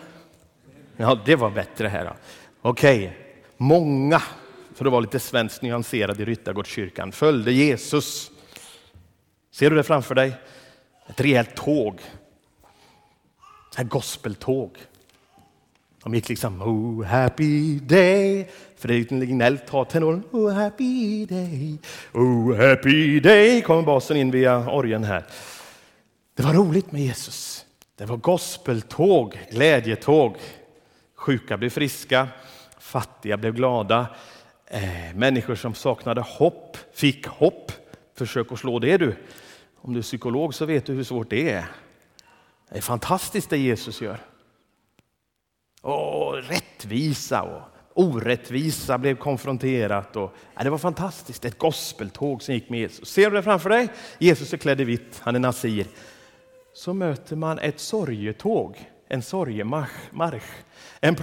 Ja, 0.96 1.22
det 1.26 1.36
var 1.36 1.50
bättre 1.50 1.88
här. 1.88 2.16
Okej, 2.62 2.98
okay. 2.98 3.16
många, 3.56 4.22
för 4.78 4.84
att 4.84 4.92
vara 4.92 5.00
lite 5.00 5.20
svenskt 5.20 5.62
nyanserad 5.62 6.20
i 6.20 6.24
Ryttargårdskyrkan, 6.24 7.12
följde 7.12 7.52
Jesus. 7.52 8.30
Ser 9.50 9.70
du 9.70 9.76
det 9.76 9.82
framför 9.82 10.14
dig? 10.14 10.32
Ett 11.06 11.20
rejält 11.20 11.56
tåg. 11.56 12.00
Ett 13.78 13.88
gospeltåg. 13.88 14.78
De 16.02 16.14
gick 16.14 16.28
liksom 16.28 16.62
Oh 16.62 17.04
happy 17.04 17.78
day. 17.78 18.48
Fredrik 18.76 19.10
Lignell 19.10 19.58
tar 19.58 19.84
tenoren 19.84 20.22
Oh 20.30 20.52
happy 20.52 21.26
day. 21.26 21.78
Oh 22.12 22.56
happy 22.56 23.20
day 23.20 23.62
kommer 23.62 23.82
basen 23.82 24.16
in 24.16 24.30
via 24.30 24.70
orgeln 24.70 25.04
här. 25.04 25.24
Det 26.34 26.42
var 26.42 26.54
roligt 26.54 26.92
med 26.92 27.02
Jesus. 27.02 27.64
Det 27.96 28.04
var 28.04 28.16
gospeltåg, 28.16 29.38
glädjetåg. 29.50 30.36
Sjuka 31.14 31.56
blev 31.56 31.70
friska, 31.70 32.28
fattiga 32.78 33.36
blev 33.36 33.54
glada. 33.54 34.06
Eh, 34.70 35.14
människor 35.14 35.54
som 35.54 35.74
saknade 35.74 36.20
hopp 36.20 36.76
fick 36.92 37.26
hopp. 37.26 37.72
Försök 38.14 38.52
att 38.52 38.58
slå 38.58 38.78
det 38.78 38.96
du. 38.96 39.16
Om 39.76 39.92
du 39.92 39.98
är 39.98 40.02
psykolog 40.02 40.54
så 40.54 40.64
vet 40.66 40.86
du 40.86 40.92
hur 40.92 41.04
svårt 41.04 41.30
det 41.30 41.50
är. 41.50 41.64
Det 42.70 42.78
är 42.78 42.82
fantastiskt 42.82 43.50
det 43.50 43.58
Jesus 43.58 44.00
gör. 44.00 44.18
Och 45.80 46.34
rättvisa 46.34 47.42
och 47.42 47.62
orättvisa 47.94 48.98
blev 48.98 49.16
konfronterat. 49.16 50.16
Och, 50.16 50.34
ja, 50.54 50.62
det 50.62 50.70
var 50.70 50.78
fantastiskt, 50.78 51.44
ett 51.44 51.58
gospeltåg 51.58 52.42
som 52.42 52.54
gick 52.54 52.70
med 52.70 52.80
Jesus. 52.80 53.08
Ser 53.08 53.30
du 53.30 53.36
det 53.36 53.42
framför 53.42 53.70
dig? 53.70 53.88
Jesus 54.18 54.52
är 54.52 54.56
klädd 54.56 54.80
i 54.80 54.84
vitt, 54.84 55.20
han 55.22 55.34
är 55.34 55.40
nazir. 55.40 55.86
Så 56.74 56.94
möter 56.94 57.36
man 57.36 57.58
ett 57.58 57.80
sorgetåg, 57.80 58.90
en 59.08 59.22
sorgemarsch. 59.22 60.64
En 61.00 61.16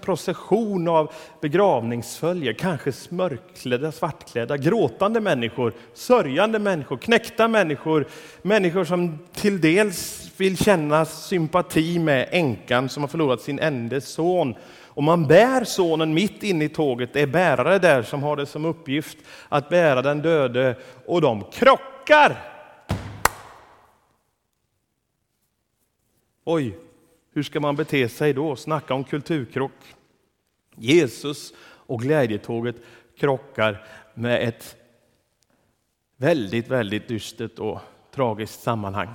procession 0.00 0.88
av 0.88 1.12
begravningsfölje, 1.40 2.54
kanske 2.54 2.92
mörkklädda, 3.08 3.92
svartklädda, 3.92 4.56
gråtande 4.56 5.20
människor, 5.20 5.72
sörjande 5.94 6.58
människor, 6.58 6.96
knäckta 6.96 7.48
människor, 7.48 8.06
människor 8.42 8.84
som 8.84 9.18
till 9.32 9.60
dels 9.60 10.30
vill 10.36 10.56
känna 10.56 11.04
sympati 11.04 11.98
med 11.98 12.28
änkan 12.30 12.88
som 12.88 13.02
har 13.02 13.08
förlorat 13.08 13.40
sin 13.40 13.58
enda 13.58 14.00
son. 14.00 14.54
Och 14.94 15.02
man 15.02 15.26
bär 15.26 15.64
sonen 15.64 16.14
mitt 16.14 16.42
inne 16.42 16.64
i 16.64 16.68
tåget, 16.68 17.12
det 17.12 17.20
är 17.20 17.26
bärare 17.26 17.78
där 17.78 18.02
som 18.02 18.22
har 18.22 18.36
det 18.36 18.46
som 18.46 18.64
uppgift 18.64 19.18
att 19.48 19.68
bära 19.68 20.02
den 20.02 20.22
döde 20.22 20.76
och 21.06 21.20
de 21.20 21.44
krockar. 21.52 22.48
Oj, 26.44 26.78
hur 27.32 27.42
ska 27.42 27.60
man 27.60 27.76
bete 27.76 28.08
sig 28.08 28.32
då? 28.32 28.56
Snacka 28.56 28.94
om 28.94 29.04
kulturkrock. 29.04 29.94
Jesus 30.76 31.52
och 31.60 32.00
glädjetåget 32.00 32.76
krockar 33.18 33.86
med 34.14 34.48
ett 34.48 34.76
väldigt, 36.16 36.68
väldigt 36.68 37.08
dystert 37.08 37.58
och 37.58 37.80
tragiskt 38.14 38.62
sammanhang. 38.62 39.08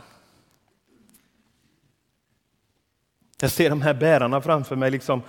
Jag 3.40 3.52
ser 3.52 3.70
de 3.70 3.82
här 3.82 3.94
bärarna 3.94 4.42
framför 4.42 4.76
mig. 4.76 4.92
Liksom. 4.92 5.22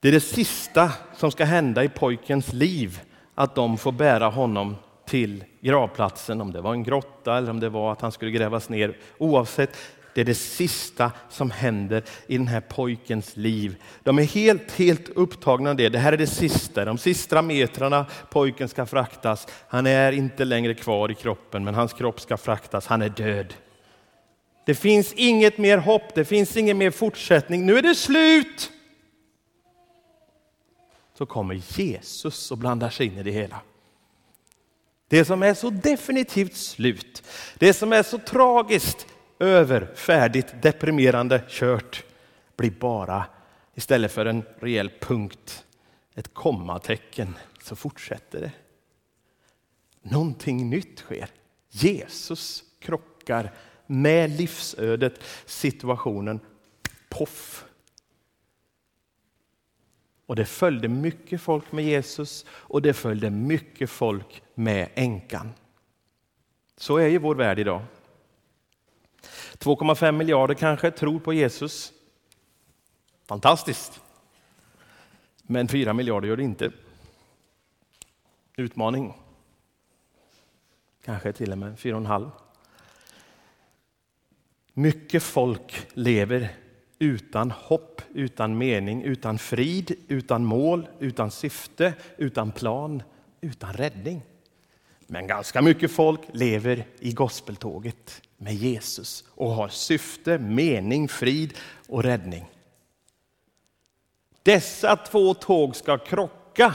Det 0.00 0.08
är 0.08 0.12
det 0.12 0.20
sista 0.20 0.92
som 1.16 1.30
ska 1.30 1.44
hända 1.44 1.84
i 1.84 1.88
pojkens 1.88 2.52
liv, 2.52 3.00
att 3.34 3.54
de 3.54 3.78
får 3.78 3.92
bära 3.92 4.28
honom 4.28 4.76
till 5.06 5.44
gravplatsen, 5.60 6.40
om 6.40 6.52
det 6.52 6.60
var 6.60 6.72
en 6.72 6.82
grotta 6.82 7.38
eller 7.38 7.50
om 7.50 7.60
det 7.60 7.68
var 7.68 7.92
att 7.92 8.00
han 8.00 8.12
skulle 8.12 8.30
grävas 8.30 8.68
ner. 8.68 8.96
Oavsett, 9.18 9.76
det 10.18 10.22
är 10.22 10.24
det 10.24 10.34
sista 10.34 11.12
som 11.28 11.50
händer 11.50 12.02
i 12.26 12.38
den 12.38 12.48
här 12.48 12.60
pojkens 12.60 13.36
liv. 13.36 13.82
De 14.02 14.18
är 14.18 14.22
helt, 14.22 14.72
helt 14.72 15.08
upptagna 15.08 15.70
av 15.70 15.76
det. 15.76 15.88
Det 15.88 15.98
här 15.98 16.12
är 16.12 16.16
det 16.16 16.26
sista, 16.26 16.84
de 16.84 16.98
sista 16.98 17.42
metrarna 17.42 18.06
pojken 18.30 18.68
ska 18.68 18.86
fraktas. 18.86 19.46
Han 19.68 19.86
är 19.86 20.12
inte 20.12 20.44
längre 20.44 20.74
kvar 20.74 21.10
i 21.10 21.14
kroppen, 21.14 21.64
men 21.64 21.74
hans 21.74 21.92
kropp 21.92 22.20
ska 22.20 22.36
fraktas. 22.36 22.86
Han 22.86 23.02
är 23.02 23.08
död. 23.08 23.54
Det 24.66 24.74
finns 24.74 25.12
inget 25.12 25.58
mer 25.58 25.78
hopp, 25.78 26.14
det 26.14 26.24
finns 26.24 26.56
ingen 26.56 26.78
mer 26.78 26.90
fortsättning. 26.90 27.66
Nu 27.66 27.78
är 27.78 27.82
det 27.82 27.94
slut! 27.94 28.72
Så 31.18 31.26
kommer 31.26 31.62
Jesus 31.76 32.50
och 32.50 32.58
blandar 32.58 32.90
sig 32.90 33.06
in 33.06 33.18
i 33.18 33.22
det 33.22 33.30
hela. 33.30 33.60
Det 35.08 35.24
som 35.24 35.42
är 35.42 35.54
så 35.54 35.70
definitivt 35.70 36.56
slut, 36.56 37.22
det 37.58 37.74
som 37.74 37.92
är 37.92 38.02
så 38.02 38.18
tragiskt, 38.18 39.06
över, 39.38 39.94
färdigt, 39.94 40.62
deprimerande, 40.62 41.42
kört, 41.48 42.04
blir 42.56 42.70
bara 42.70 43.26
istället 43.74 44.12
för 44.12 44.26
en 44.26 44.42
rejäl 44.60 44.90
punkt, 45.00 45.64
ett 46.14 46.34
kommatecken, 46.34 47.38
så 47.62 47.76
fortsätter 47.76 48.40
det. 48.40 48.52
Någonting 50.02 50.70
nytt 50.70 50.98
sker. 50.98 51.28
Jesus 51.70 52.64
krockar 52.78 53.52
med 53.86 54.30
livsödet, 54.30 55.24
situationen. 55.46 56.40
Poff! 57.08 57.64
Och 60.26 60.36
det 60.36 60.44
följde 60.44 60.88
mycket 60.88 61.40
folk 61.40 61.72
med 61.72 61.84
Jesus 61.84 62.46
och 62.50 62.82
det 62.82 62.94
följde 62.94 63.30
mycket 63.30 63.90
folk 63.90 64.42
med 64.54 64.88
änkan. 64.94 65.52
Så 66.76 66.96
är 66.96 67.06
ju 67.06 67.18
vår 67.18 67.34
värld 67.34 67.58
idag. 67.58 67.82
2,5 69.58 70.12
miljarder 70.12 70.54
kanske 70.54 70.90
tror 70.90 71.20
på 71.20 71.32
Jesus. 71.32 71.92
Fantastiskt. 73.26 74.00
Men 75.42 75.68
4 75.68 75.92
miljarder 75.92 76.28
gör 76.28 76.36
det 76.36 76.42
inte. 76.42 76.70
Utmaning. 78.56 79.14
Kanske 81.04 81.32
till 81.32 81.52
och 81.52 81.58
med 81.58 81.76
4,5. 81.76 82.30
Mycket 84.72 85.22
folk 85.22 85.86
lever 85.92 86.54
utan 86.98 87.50
hopp, 87.50 88.02
utan 88.14 88.58
mening, 88.58 89.02
utan 89.02 89.38
frid, 89.38 89.92
utan 90.08 90.44
mål, 90.44 90.88
utan 90.98 91.30
syfte, 91.30 91.94
utan 92.16 92.52
plan, 92.52 93.02
utan 93.40 93.72
räddning. 93.72 94.22
Men 95.06 95.26
ganska 95.26 95.62
mycket 95.62 95.90
folk 95.90 96.20
lever 96.32 96.86
i 96.98 97.12
gospeltåget 97.12 98.22
med 98.38 98.54
Jesus 98.54 99.24
och 99.34 99.50
har 99.50 99.68
syfte, 99.68 100.38
mening, 100.38 101.08
frid 101.08 101.54
och 101.88 102.02
räddning. 102.02 102.44
Dessa 104.42 104.96
två 104.96 105.34
tåg 105.34 105.76
ska 105.76 105.98
krocka 105.98 106.74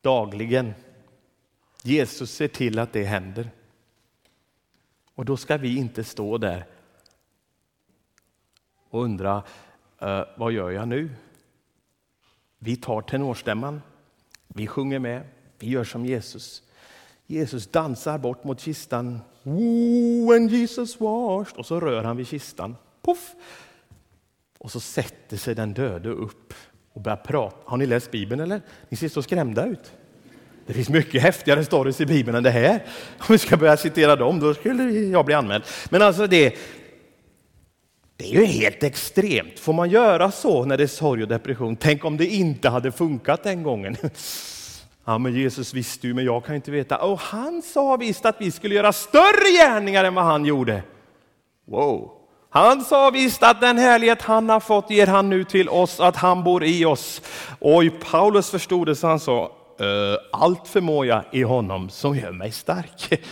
dagligen. 0.00 0.74
Jesus 1.82 2.30
ser 2.30 2.48
till 2.48 2.78
att 2.78 2.92
det 2.92 3.04
händer. 3.04 3.50
Och 5.14 5.24
då 5.24 5.36
ska 5.36 5.56
vi 5.56 5.76
inte 5.76 6.04
stå 6.04 6.38
där 6.38 6.66
och 8.90 9.02
undra, 9.02 9.42
eh, 9.98 10.24
vad 10.36 10.52
gör 10.52 10.70
jag 10.70 10.88
nu? 10.88 11.10
Vi 12.58 12.76
tar 12.76 13.02
tenorstämman, 13.02 13.82
vi 14.48 14.66
sjunger 14.66 14.98
med, 14.98 15.22
vi 15.58 15.68
gör 15.68 15.84
som 15.84 16.06
Jesus. 16.06 16.62
Jesus 17.30 17.66
dansar 17.66 18.18
bort 18.18 18.44
mot 18.44 18.60
kistan. 18.60 19.20
When 20.28 20.48
Jesus 20.48 21.00
washed. 21.00 21.56
Och 21.56 21.66
så 21.66 21.80
rör 21.80 22.04
han 22.04 22.16
vid 22.16 22.28
kistan. 22.28 22.76
Puff! 23.04 23.34
Och 24.58 24.70
så 24.70 24.80
sätter 24.80 25.36
sig 25.36 25.54
den 25.54 25.72
döde 25.72 26.08
upp 26.08 26.54
och 26.92 27.00
börjar 27.00 27.16
prata. 27.16 27.56
Har 27.64 27.76
ni 27.76 27.86
läst 27.86 28.10
Bibeln 28.10 28.40
eller? 28.40 28.60
Ni 28.88 28.96
ser 28.96 29.08
så 29.08 29.22
skrämda 29.22 29.66
ut. 29.66 29.92
Det 30.66 30.72
finns 30.72 30.88
mycket 30.88 31.22
häftigare 31.22 31.64
stories 31.64 32.00
i 32.00 32.06
Bibeln 32.06 32.36
än 32.36 32.42
det 32.42 32.50
här. 32.50 32.84
Om 33.18 33.26
vi 33.28 33.38
ska 33.38 33.56
börja 33.56 33.76
citera 33.76 34.16
dem, 34.16 34.40
då 34.40 34.54
skulle 34.54 34.82
jag 34.90 35.24
bli 35.24 35.34
anmäld. 35.34 35.64
Men 35.90 36.02
alltså 36.02 36.26
det, 36.26 36.54
det 38.16 38.24
är 38.24 38.40
ju 38.40 38.44
helt 38.44 38.82
extremt. 38.82 39.58
Får 39.58 39.72
man 39.72 39.90
göra 39.90 40.30
så 40.30 40.64
när 40.64 40.76
det 40.76 40.82
är 40.82 40.86
sorg 40.86 41.22
och 41.22 41.28
depression? 41.28 41.76
Tänk 41.76 42.04
om 42.04 42.16
det 42.16 42.26
inte 42.26 42.68
hade 42.68 42.92
funkat 42.92 43.42
den 43.42 43.62
gången. 43.62 43.96
Ja, 45.08 45.18
men 45.18 45.34
Jesus 45.34 45.74
visste 45.74 46.06
ju, 46.06 46.14
men 46.14 46.24
jag 46.24 46.44
kan 46.44 46.54
inte 46.54 46.70
veta. 46.70 46.96
Och 46.98 47.20
han 47.20 47.62
sa 47.62 47.96
visst 47.96 48.26
att 48.26 48.36
vi 48.38 48.50
skulle 48.50 48.74
göra 48.74 48.92
större 48.92 49.50
gärningar 49.58 50.04
än 50.04 50.14
vad 50.14 50.24
han 50.24 50.44
gjorde. 50.44 50.82
Wow! 51.66 52.10
Han 52.50 52.84
sa 52.84 53.10
visst 53.10 53.42
att 53.42 53.60
den 53.60 53.78
härlighet 53.78 54.22
han 54.22 54.48
har 54.48 54.60
fått 54.60 54.90
ger 54.90 55.06
han 55.06 55.30
nu 55.30 55.44
till 55.44 55.68
oss, 55.68 56.00
att 56.00 56.16
han 56.16 56.44
bor 56.44 56.64
i 56.64 56.84
oss. 56.84 57.22
Oj, 57.60 57.90
Paulus 57.90 58.50
förstod 58.50 58.86
det 58.86 58.96
så 58.96 59.06
han 59.06 59.20
sa, 59.20 59.42
eh, 59.80 60.40
allt 60.40 60.68
förmår 60.68 61.06
jag 61.06 61.22
i 61.32 61.42
honom 61.42 61.90
som 61.90 62.16
gör 62.16 62.32
mig 62.32 62.52
stark. 62.52 63.08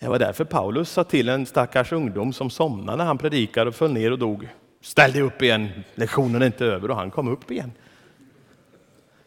Det 0.00 0.08
var 0.08 0.18
därför 0.18 0.44
Paulus 0.44 0.90
sa 0.90 1.04
till 1.04 1.28
en 1.28 1.46
stackars 1.46 1.92
ungdom 1.92 2.32
som 2.32 2.50
somnade 2.50 2.98
när 2.98 3.04
han 3.04 3.18
predikade 3.18 3.68
och 3.68 3.74
föll 3.74 3.92
ner 3.92 4.12
och 4.12 4.18
dog. 4.18 4.48
Ställ 4.82 5.12
dig 5.12 5.22
upp 5.22 5.42
igen, 5.42 5.68
lektionen 5.94 6.42
är 6.42 6.46
inte 6.46 6.64
över 6.64 6.90
och 6.90 6.96
han 6.96 7.10
kom 7.10 7.28
upp 7.28 7.50
igen. 7.50 7.72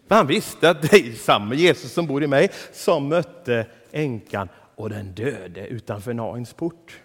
För 0.10 0.16
han 0.16 0.28
visste 0.28 0.70
att 0.70 0.82
det 0.82 0.94
är 0.94 1.14
samma 1.14 1.56
Jesus 1.56 1.94
som 1.94 2.08
bor 2.08 2.24
i 2.24 2.28
mig 2.28 2.52
som 2.74 3.08
mötte 3.08 3.66
änkan 3.92 4.50
och 4.76 4.90
den 4.90 5.14
döde 5.14 5.68
utanför 5.68 6.14
Nains 6.14 6.54
port. 6.54 7.00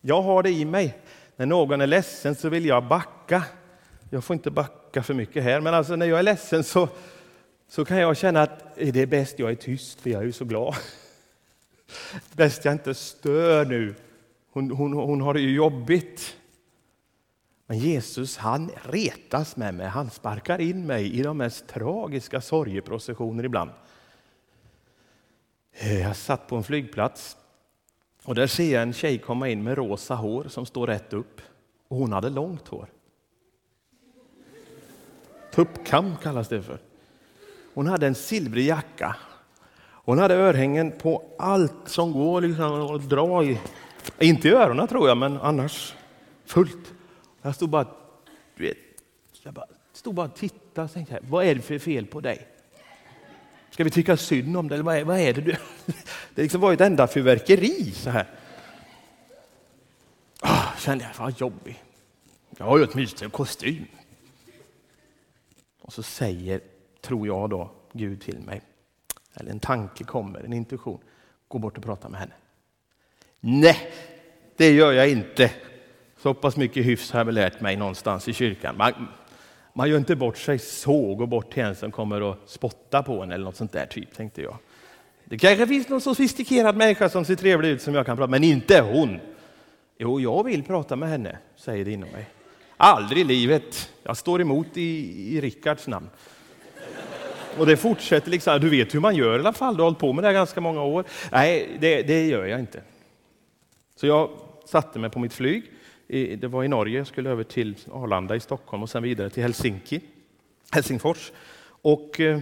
Jag 0.00 0.22
har 0.22 0.42
det 0.42 0.50
i 0.50 0.64
mig. 0.64 0.98
När 1.36 1.46
någon 1.46 1.80
är 1.80 1.86
ledsen 1.86 2.34
så 2.34 2.48
vill 2.48 2.66
jag 2.66 2.84
backa. 2.84 3.44
Jag 4.10 4.24
får 4.24 4.34
inte 4.34 4.50
backa 4.50 5.02
för 5.02 5.14
mycket 5.14 5.44
här, 5.44 5.60
men 5.60 5.74
alltså 5.74 5.96
när 5.96 6.06
jag 6.06 6.18
är 6.18 6.22
ledsen 6.22 6.64
så, 6.64 6.88
så 7.68 7.84
kan 7.84 7.96
jag 7.96 8.16
känna 8.16 8.42
att 8.42 8.74
det 8.76 9.00
är 9.00 9.06
bäst 9.06 9.38
jag 9.38 9.50
är 9.50 9.54
tyst, 9.54 10.00
för 10.00 10.10
jag 10.10 10.22
är 10.22 10.26
ju 10.26 10.32
så 10.32 10.44
glad. 10.44 10.74
Bäst 12.32 12.64
jag 12.64 12.74
inte 12.74 12.94
stör 12.94 13.64
nu. 13.64 13.94
Hon, 14.52 14.70
hon, 14.70 14.92
hon 14.92 15.20
har 15.20 15.34
det 15.34 15.40
ju 15.40 15.54
jobbigt. 15.54 16.36
Men 17.72 17.78
Jesus 17.78 18.36
han 18.36 18.70
retas 18.82 19.56
med 19.56 19.74
mig, 19.74 19.86
han 19.86 20.10
sparkar 20.10 20.60
in 20.60 20.86
mig 20.86 21.18
i 21.18 21.22
de 21.22 21.38
mest 21.38 21.66
tragiska 21.66 22.40
sorgeprocessioner 22.40 23.44
ibland. 23.44 23.70
Eh, 25.72 26.00
jag 26.00 26.16
satt 26.16 26.46
på 26.46 26.56
en 26.56 26.62
flygplats 26.62 27.36
och 28.24 28.34
där 28.34 28.46
ser 28.46 28.72
jag 28.72 28.82
en 28.82 28.92
tjej 28.92 29.18
komma 29.18 29.48
in 29.48 29.62
med 29.62 29.78
rosa 29.78 30.14
hår 30.14 30.44
som 30.48 30.66
står 30.66 30.86
rätt 30.86 31.12
upp. 31.12 31.40
Och 31.88 31.96
hon 31.96 32.12
hade 32.12 32.30
långt 32.30 32.68
hår. 32.68 32.86
Tuppkam 35.54 36.16
kallas 36.22 36.48
det 36.48 36.62
för. 36.62 36.78
Hon 37.74 37.86
hade 37.86 38.06
en 38.06 38.14
silvrig 38.14 38.66
jacka. 38.66 39.16
Hon 39.82 40.18
hade 40.18 40.34
örhängen 40.34 40.92
på 40.98 41.22
allt 41.38 41.88
som 41.88 42.12
går 42.12 42.40
liksom 42.40 42.96
att 42.96 43.08
dra 43.08 43.44
i. 43.44 43.60
Inte 44.18 44.48
i 44.48 44.52
öronen 44.52 44.88
tror 44.88 45.08
jag, 45.08 45.16
men 45.16 45.36
annars 45.36 45.94
fullt. 46.44 46.91
Jag 47.42 47.54
stod 47.54 47.68
bara, 47.68 47.86
du 48.56 48.62
vet, 48.62 48.76
jag 49.42 49.54
bara, 49.54 49.66
stod 49.92 50.14
bara 50.14 50.26
och 50.26 50.36
tittade 50.36 50.84
och 50.84 50.92
tänkte, 50.92 51.18
vad 51.28 51.44
är 51.44 51.54
det 51.54 51.62
för 51.62 51.78
fel 51.78 52.06
på 52.06 52.20
dig? 52.20 52.46
Ska 53.70 53.84
vi 53.84 53.90
tycka 53.90 54.16
synd 54.16 54.56
om 54.56 54.68
dig? 54.68 54.76
Eller 54.76 54.84
vad 54.84 54.96
är, 54.96 55.04
vad 55.04 55.20
är 55.20 55.34
det 55.34 55.40
du... 55.40 55.56
Det 56.34 56.42
liksom 56.42 56.60
var 56.60 56.72
ett 56.72 56.80
enda 56.80 57.06
fyrverkeri 57.06 57.92
så 57.92 58.10
här. 58.10 58.30
Oh, 60.42 60.78
kände 60.78 61.04
jag, 61.04 61.24
vad 61.24 61.40
jobbig. 61.40 61.82
Jag 62.56 62.64
har 62.64 62.78
ju 62.78 62.86
åtminstone 62.86 63.26
en 63.26 63.30
kostym. 63.30 63.86
Och 65.80 65.92
så 65.92 66.02
säger, 66.02 66.60
tror 67.00 67.26
jag 67.26 67.50
då, 67.50 67.70
Gud 67.92 68.20
till 68.20 68.38
mig, 68.38 68.62
eller 69.34 69.50
en 69.50 69.60
tanke 69.60 70.04
kommer, 70.04 70.40
en 70.40 70.52
intuition, 70.52 71.00
gå 71.48 71.58
bort 71.58 71.76
och 71.76 71.84
prata 71.84 72.08
med 72.08 72.20
henne. 72.20 72.32
Nej, 73.40 73.92
det 74.56 74.70
gör 74.70 74.92
jag 74.92 75.10
inte. 75.10 75.50
Så 76.22 76.34
pass 76.34 76.56
mycket 76.56 76.86
hyfs 76.86 77.10
har 77.10 77.20
jag 77.20 77.24
väl 77.24 77.34
lärt 77.34 77.60
mig 77.60 77.76
någonstans 77.76 78.28
i 78.28 78.32
kyrkan. 78.32 78.76
Man, 78.76 79.08
man 79.72 79.90
gör 79.90 79.98
inte 79.98 80.16
bort 80.16 80.38
sig 80.38 80.58
så, 80.58 81.14
går 81.14 81.26
bort 81.26 81.52
till 81.52 81.62
en 81.62 81.76
som 81.76 81.92
kommer 81.92 82.20
och 82.20 82.36
spotta 82.46 83.02
på 83.02 83.22
en 83.22 83.32
eller 83.32 83.44
något 83.44 83.56
sånt 83.56 83.72
där 83.72 83.86
typ, 83.86 84.16
tänkte 84.16 84.42
jag. 84.42 84.56
Det 85.24 85.38
kanske 85.38 85.66
finns 85.66 85.88
någon 85.88 86.00
sofistikerad 86.00 86.76
människa 86.76 87.08
som 87.08 87.24
ser 87.24 87.34
trevlig 87.34 87.68
ut 87.68 87.82
som 87.82 87.94
jag 87.94 88.06
kan 88.06 88.16
prata 88.16 88.30
med, 88.30 88.40
men 88.40 88.50
inte 88.50 88.80
hon. 88.80 89.20
Jo, 89.98 90.20
jag 90.20 90.44
vill 90.44 90.62
prata 90.62 90.96
med 90.96 91.08
henne, 91.08 91.38
säger 91.56 91.84
det 91.84 91.90
inom 91.90 92.08
mig. 92.10 92.26
Aldrig 92.76 93.20
i 93.20 93.24
livet. 93.24 93.90
Jag 94.02 94.16
står 94.16 94.40
emot 94.40 94.76
i, 94.76 95.36
i 95.36 95.40
Rickards 95.40 95.86
namn. 95.86 96.10
Och 97.58 97.66
det 97.66 97.76
fortsätter 97.76 98.30
liksom. 98.30 98.60
Du 98.60 98.68
vet 98.68 98.94
hur 98.94 99.00
man 99.00 99.16
gör 99.16 99.36
i 99.36 99.40
alla 99.40 99.52
fall. 99.52 99.76
Du 99.76 99.82
har 99.82 99.86
hållit 99.86 99.98
på 99.98 100.12
med 100.12 100.24
det 100.24 100.28
här 100.28 100.34
ganska 100.34 100.60
många 100.60 100.82
år. 100.82 101.04
Nej, 101.32 101.76
det, 101.80 102.02
det 102.02 102.26
gör 102.26 102.44
jag 102.44 102.60
inte. 102.60 102.82
Så 103.96 104.06
jag 104.06 104.30
satte 104.66 104.98
mig 104.98 105.10
på 105.10 105.18
mitt 105.18 105.34
flyg. 105.34 105.72
Det 106.12 106.48
var 106.48 106.64
i 106.64 106.68
Norge. 106.68 106.98
Jag 106.98 107.06
skulle 107.06 107.30
över 107.30 107.44
till 107.44 107.76
Arlanda 107.92 108.36
i 108.36 108.40
Stockholm 108.40 108.82
och 108.82 108.90
sen 108.90 109.02
vidare 109.02 109.30
till 109.30 109.42
Helsinki, 109.42 110.00
Helsingfors. 110.70 111.32
Och 111.64 112.20
eh, 112.20 112.40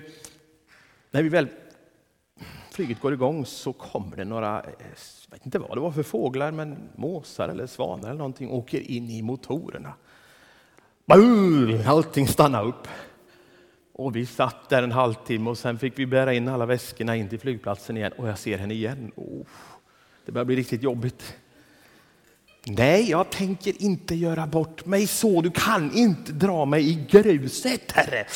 när 1.11 1.23
vi 1.23 1.29
väl 1.29 1.49
flyget 2.71 3.01
går 3.01 3.13
igång 3.13 3.47
så 3.47 3.73
kommer 3.73 4.17
det 4.17 4.25
några, 4.25 4.61
eh, 4.61 4.71
jag 5.29 5.37
vet 5.37 5.47
inte 5.47 5.59
vad 5.59 5.77
det 5.77 5.81
var 5.81 5.93
för 5.93 6.03
fåglar, 6.03 6.53
men 6.53 6.89
måsar 6.97 7.49
eller 7.49 7.67
svanar 7.67 8.09
eller 8.09 8.19
någonting 8.19 8.51
åker 8.51 8.91
in 8.91 9.11
i 9.11 9.23
motorerna. 9.23 9.95
Allting 11.87 12.29
stannar 12.29 12.65
upp. 12.65 12.89
Och 13.93 14.17
vi 14.17 14.27
satt 14.27 14.69
där 14.69 14.83
en 14.83 14.93
halvtimme 14.93 15.51
och 15.51 15.59
sen 15.59 15.79
fick 15.79 15.99
vi 15.99 16.07
bära 16.07 16.35
in 16.35 16.49
alla 16.49 16.67
väskorna 16.67 17.17
in 17.17 17.29
till 17.29 17.41
flygplatsen 17.41 17.97
igen 17.97 18.13
och 18.19 18.29
jag 18.29 18.39
ser 18.39 18.59
henne 18.59 18.75
igen. 18.75 19.13
Oh, 19.17 19.47
det 20.25 20.33
börjar 20.33 20.45
bli 20.45 20.57
riktigt 20.57 20.83
jobbigt. 20.83 21.37
Nej, 22.65 23.11
jag 23.11 23.31
tänker 23.31 23.83
inte 23.83 24.15
göra 24.15 24.47
bort 24.47 24.87
mig 24.87 25.07
så. 25.07 25.43
Du 25.43 25.51
kan 25.51 25.93
inte 25.93 26.33
dra 26.33 26.65
mig 26.65 26.91
i 26.91 27.07
gruset, 27.11 27.93
Herre. 27.93 28.27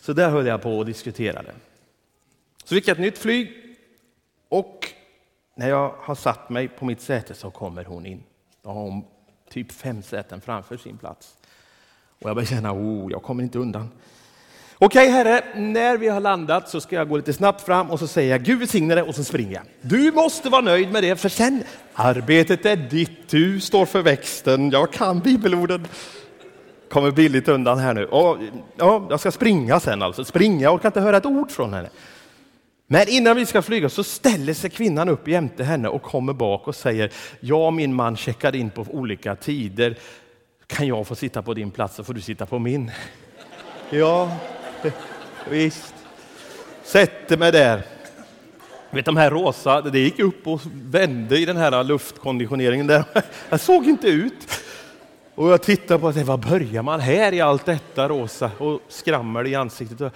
Så 0.00 0.12
där 0.12 0.30
höll 0.30 0.46
jag 0.46 0.62
på 0.62 0.78
och 0.78 0.86
diskuterade. 0.86 1.52
Så 2.64 2.74
fick 2.74 2.88
jag 2.88 2.94
ett 2.94 3.00
nytt 3.00 3.18
flyg 3.18 3.52
och 4.48 4.88
när 5.54 5.68
jag 5.68 5.94
har 5.98 6.14
satt 6.14 6.50
mig 6.50 6.68
på 6.68 6.84
mitt 6.84 7.00
säte 7.00 7.34
så 7.34 7.50
kommer 7.50 7.84
hon 7.84 8.06
in. 8.06 8.22
Då 8.62 8.70
har 8.70 8.82
hon 8.82 9.04
typ 9.50 9.72
fem 9.72 10.02
säten 10.02 10.40
framför 10.40 10.76
sin 10.76 10.98
plats. 10.98 11.36
Och 12.20 12.28
jag 12.28 12.36
börjar 12.36 12.46
känna, 12.46 12.72
oh, 12.72 13.12
jag 13.12 13.22
kommer 13.22 13.42
inte 13.42 13.58
undan. 13.58 13.90
Okej 14.80 15.08
Herre, 15.08 15.44
när 15.54 15.96
vi 15.96 16.08
har 16.08 16.20
landat 16.20 16.68
så 16.68 16.80
ska 16.80 16.96
jag 16.96 17.08
gå 17.08 17.16
lite 17.16 17.32
snabbt 17.32 17.60
fram 17.60 17.90
och 17.90 17.98
så 17.98 18.06
säger 18.06 18.30
jag 18.30 18.42
Gud 18.42 18.58
välsigne 18.58 18.94
dig 18.94 19.02
och 19.02 19.14
så 19.14 19.24
springer 19.24 19.52
jag. 19.52 19.62
Du 19.80 20.12
måste 20.12 20.48
vara 20.48 20.62
nöjd 20.62 20.92
med 20.92 21.02
det 21.02 21.16
för 21.16 21.28
sen, 21.28 21.62
arbetet 21.94 22.66
är 22.66 22.76
ditt, 22.76 23.28
du 23.28 23.60
står 23.60 23.86
för 23.86 24.02
växten, 24.02 24.70
jag 24.70 24.92
kan 24.92 25.20
bibelorden. 25.20 25.86
Kommer 26.90 27.10
billigt 27.10 27.48
undan 27.48 27.78
här 27.78 27.94
nu. 27.94 28.06
Och, 28.06 28.38
ja, 28.76 29.06
jag 29.10 29.20
ska 29.20 29.30
springa 29.30 29.80
sen 29.80 30.02
alltså, 30.02 30.24
springa, 30.24 30.62
jag 30.62 30.74
orkar 30.74 30.88
inte 30.88 31.00
höra 31.00 31.16
ett 31.16 31.26
ord 31.26 31.50
från 31.50 31.74
henne. 31.74 31.90
Men 32.86 33.08
innan 33.08 33.36
vi 33.36 33.46
ska 33.46 33.62
flyga 33.62 33.88
så 33.88 34.04
ställer 34.04 34.54
sig 34.54 34.70
kvinnan 34.70 35.08
upp 35.08 35.28
jämte 35.28 35.64
henne 35.64 35.88
och 35.88 36.02
kommer 36.02 36.32
bak 36.32 36.68
och 36.68 36.74
säger, 36.74 37.12
jag 37.40 37.66
och 37.66 37.72
min 37.72 37.94
man 37.94 38.16
checkade 38.16 38.58
in 38.58 38.70
på 38.70 38.86
olika 38.90 39.36
tider. 39.36 39.98
Kan 40.66 40.86
jag 40.86 41.06
få 41.06 41.14
sitta 41.14 41.42
på 41.42 41.54
din 41.54 41.70
plats 41.70 41.94
så 41.94 42.04
får 42.04 42.14
du 42.14 42.20
sitta 42.20 42.46
på 42.46 42.58
min. 42.58 42.90
Ja, 43.90 44.30
visst. 45.50 45.94
Sätter 46.82 47.36
mig 47.36 47.52
där. 47.52 47.82
Vet 48.90 49.04
de 49.04 49.16
här 49.16 49.30
rosa, 49.30 49.80
det 49.80 49.98
gick 49.98 50.18
upp 50.18 50.46
och 50.46 50.60
vände 50.72 51.38
i 51.38 51.44
den 51.44 51.56
här 51.56 51.84
luftkonditioneringen 51.84 52.86
där. 52.86 53.04
Jag 53.48 53.60
såg 53.60 53.86
inte 53.86 54.08
ut. 54.08 54.60
Och 55.34 55.48
jag 55.52 55.62
tittar 55.62 55.98
på 55.98 56.06
och 56.06 56.16
vad 56.16 56.40
börjar 56.40 56.82
man 56.82 57.00
här 57.00 57.34
i 57.34 57.40
allt 57.40 57.66
detta 57.66 58.08
rosa? 58.08 58.50
Och 58.58 58.80
skrammel 58.88 59.46
i 59.46 59.54
ansiktet. 59.54 60.00
Uh, 60.00 60.10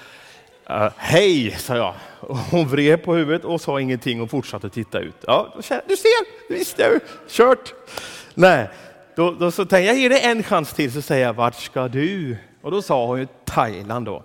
Hej, 0.97 1.51
sa 1.59 1.77
jag. 1.77 1.95
Och 2.21 2.37
hon 2.37 2.69
vred 2.69 3.05
på 3.05 3.15
huvudet 3.15 3.45
och 3.45 3.61
sa 3.61 3.81
ingenting 3.81 4.23
och 4.23 4.31
fortsatte 4.31 4.71
titta 4.71 4.99
ut. 4.99 5.15
Ja, 5.27 5.55
du 5.57 5.97
ser, 5.97 6.53
visst 6.53 6.79
är 6.79 7.01
kört. 7.29 7.75
Nej, 8.35 8.69
då, 9.17 9.31
då 9.31 9.51
så 9.51 9.65
tänkte 9.65 9.79
jag, 9.79 9.87
jag 9.87 10.03
ger 10.03 10.11
dig 10.11 10.21
en 10.23 10.43
chans 10.43 10.73
till, 10.73 10.93
så 10.93 11.03
säger 11.03 11.27
jag, 11.27 11.33
vart 11.33 11.55
ska 11.55 11.89
du? 11.89 12.37
Och 12.63 12.71
då 12.71 12.83
sa 12.83 13.07
hon 13.07 13.19
ju 13.19 13.27
Thailand 13.45 14.07
då. 14.07 14.25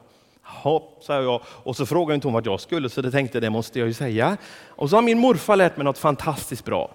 Jaha, 0.67 0.81
sa 1.01 1.21
jag. 1.21 1.41
Och 1.45 1.75
så 1.75 1.85
frågade 1.85 2.15
inte 2.15 2.27
hon 2.27 2.33
vart 2.33 2.45
jag 2.45 2.59
skulle, 2.59 2.89
så 2.89 3.01
det 3.01 3.11
tänkte 3.11 3.39
det 3.39 3.49
måste 3.49 3.79
jag 3.79 3.87
ju 3.87 3.93
säga. 3.93 4.37
Och 4.67 4.89
så 4.89 4.95
har 4.97 5.01
min 5.01 5.19
morfar 5.19 5.55
lärt 5.55 5.77
mig 5.77 5.83
något 5.83 5.97
fantastiskt 5.97 6.65
bra. 6.65 6.91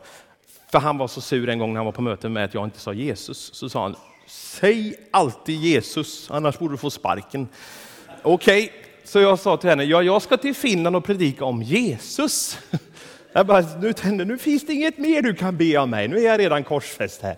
För 0.72 0.78
han 0.78 0.98
var 0.98 1.08
så 1.08 1.20
sur 1.20 1.48
en 1.48 1.58
gång 1.58 1.72
när 1.72 1.78
han 1.78 1.84
var 1.84 1.92
på 1.92 2.02
möte 2.02 2.28
med 2.28 2.44
att 2.44 2.54
jag 2.54 2.64
inte 2.64 2.80
sa 2.80 2.92
Jesus. 2.92 3.50
Så 3.54 3.68
sa 3.68 3.82
han, 3.82 3.96
säg 4.26 4.94
alltid 5.10 5.60
Jesus, 5.60 6.30
annars 6.30 6.58
borde 6.58 6.74
du 6.74 6.78
få 6.78 6.90
sparken. 6.90 7.48
Okej, 8.22 8.64
okay. 8.64 8.76
så 9.04 9.20
jag 9.20 9.38
sa 9.38 9.56
till 9.56 9.70
henne, 9.70 9.84
ja, 9.84 10.02
jag 10.02 10.22
ska 10.22 10.36
till 10.36 10.54
Finland 10.54 10.96
och 10.96 11.04
predika 11.04 11.44
om 11.44 11.62
Jesus. 11.62 12.58
Jag 13.34 13.46
bara, 13.46 13.64
nu, 13.80 14.24
nu 14.24 14.38
finns 14.38 14.66
det 14.66 14.72
inget 14.72 14.98
mer 14.98 15.22
du 15.22 15.34
kan 15.34 15.56
be 15.56 15.78
om 15.78 15.90
mig, 15.90 16.08
nu 16.08 16.18
är 16.18 16.22
jag 16.22 16.40
redan 16.40 16.64
korsfäst 16.64 17.22
här. 17.22 17.36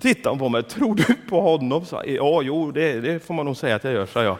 Tittade 0.00 0.28
hon 0.28 0.38
på 0.38 0.48
mig, 0.48 0.62
tror 0.62 0.94
du 0.94 1.04
på 1.28 1.40
honom? 1.40 1.84
Så, 1.84 2.02
ja, 2.06 2.42
jo, 2.42 2.70
det, 2.70 3.00
det 3.00 3.20
får 3.20 3.34
man 3.34 3.46
nog 3.46 3.56
säga 3.56 3.76
att 3.76 3.84
jag 3.84 3.92
gör, 3.92 4.06
sa 4.06 4.22
jag. 4.22 4.38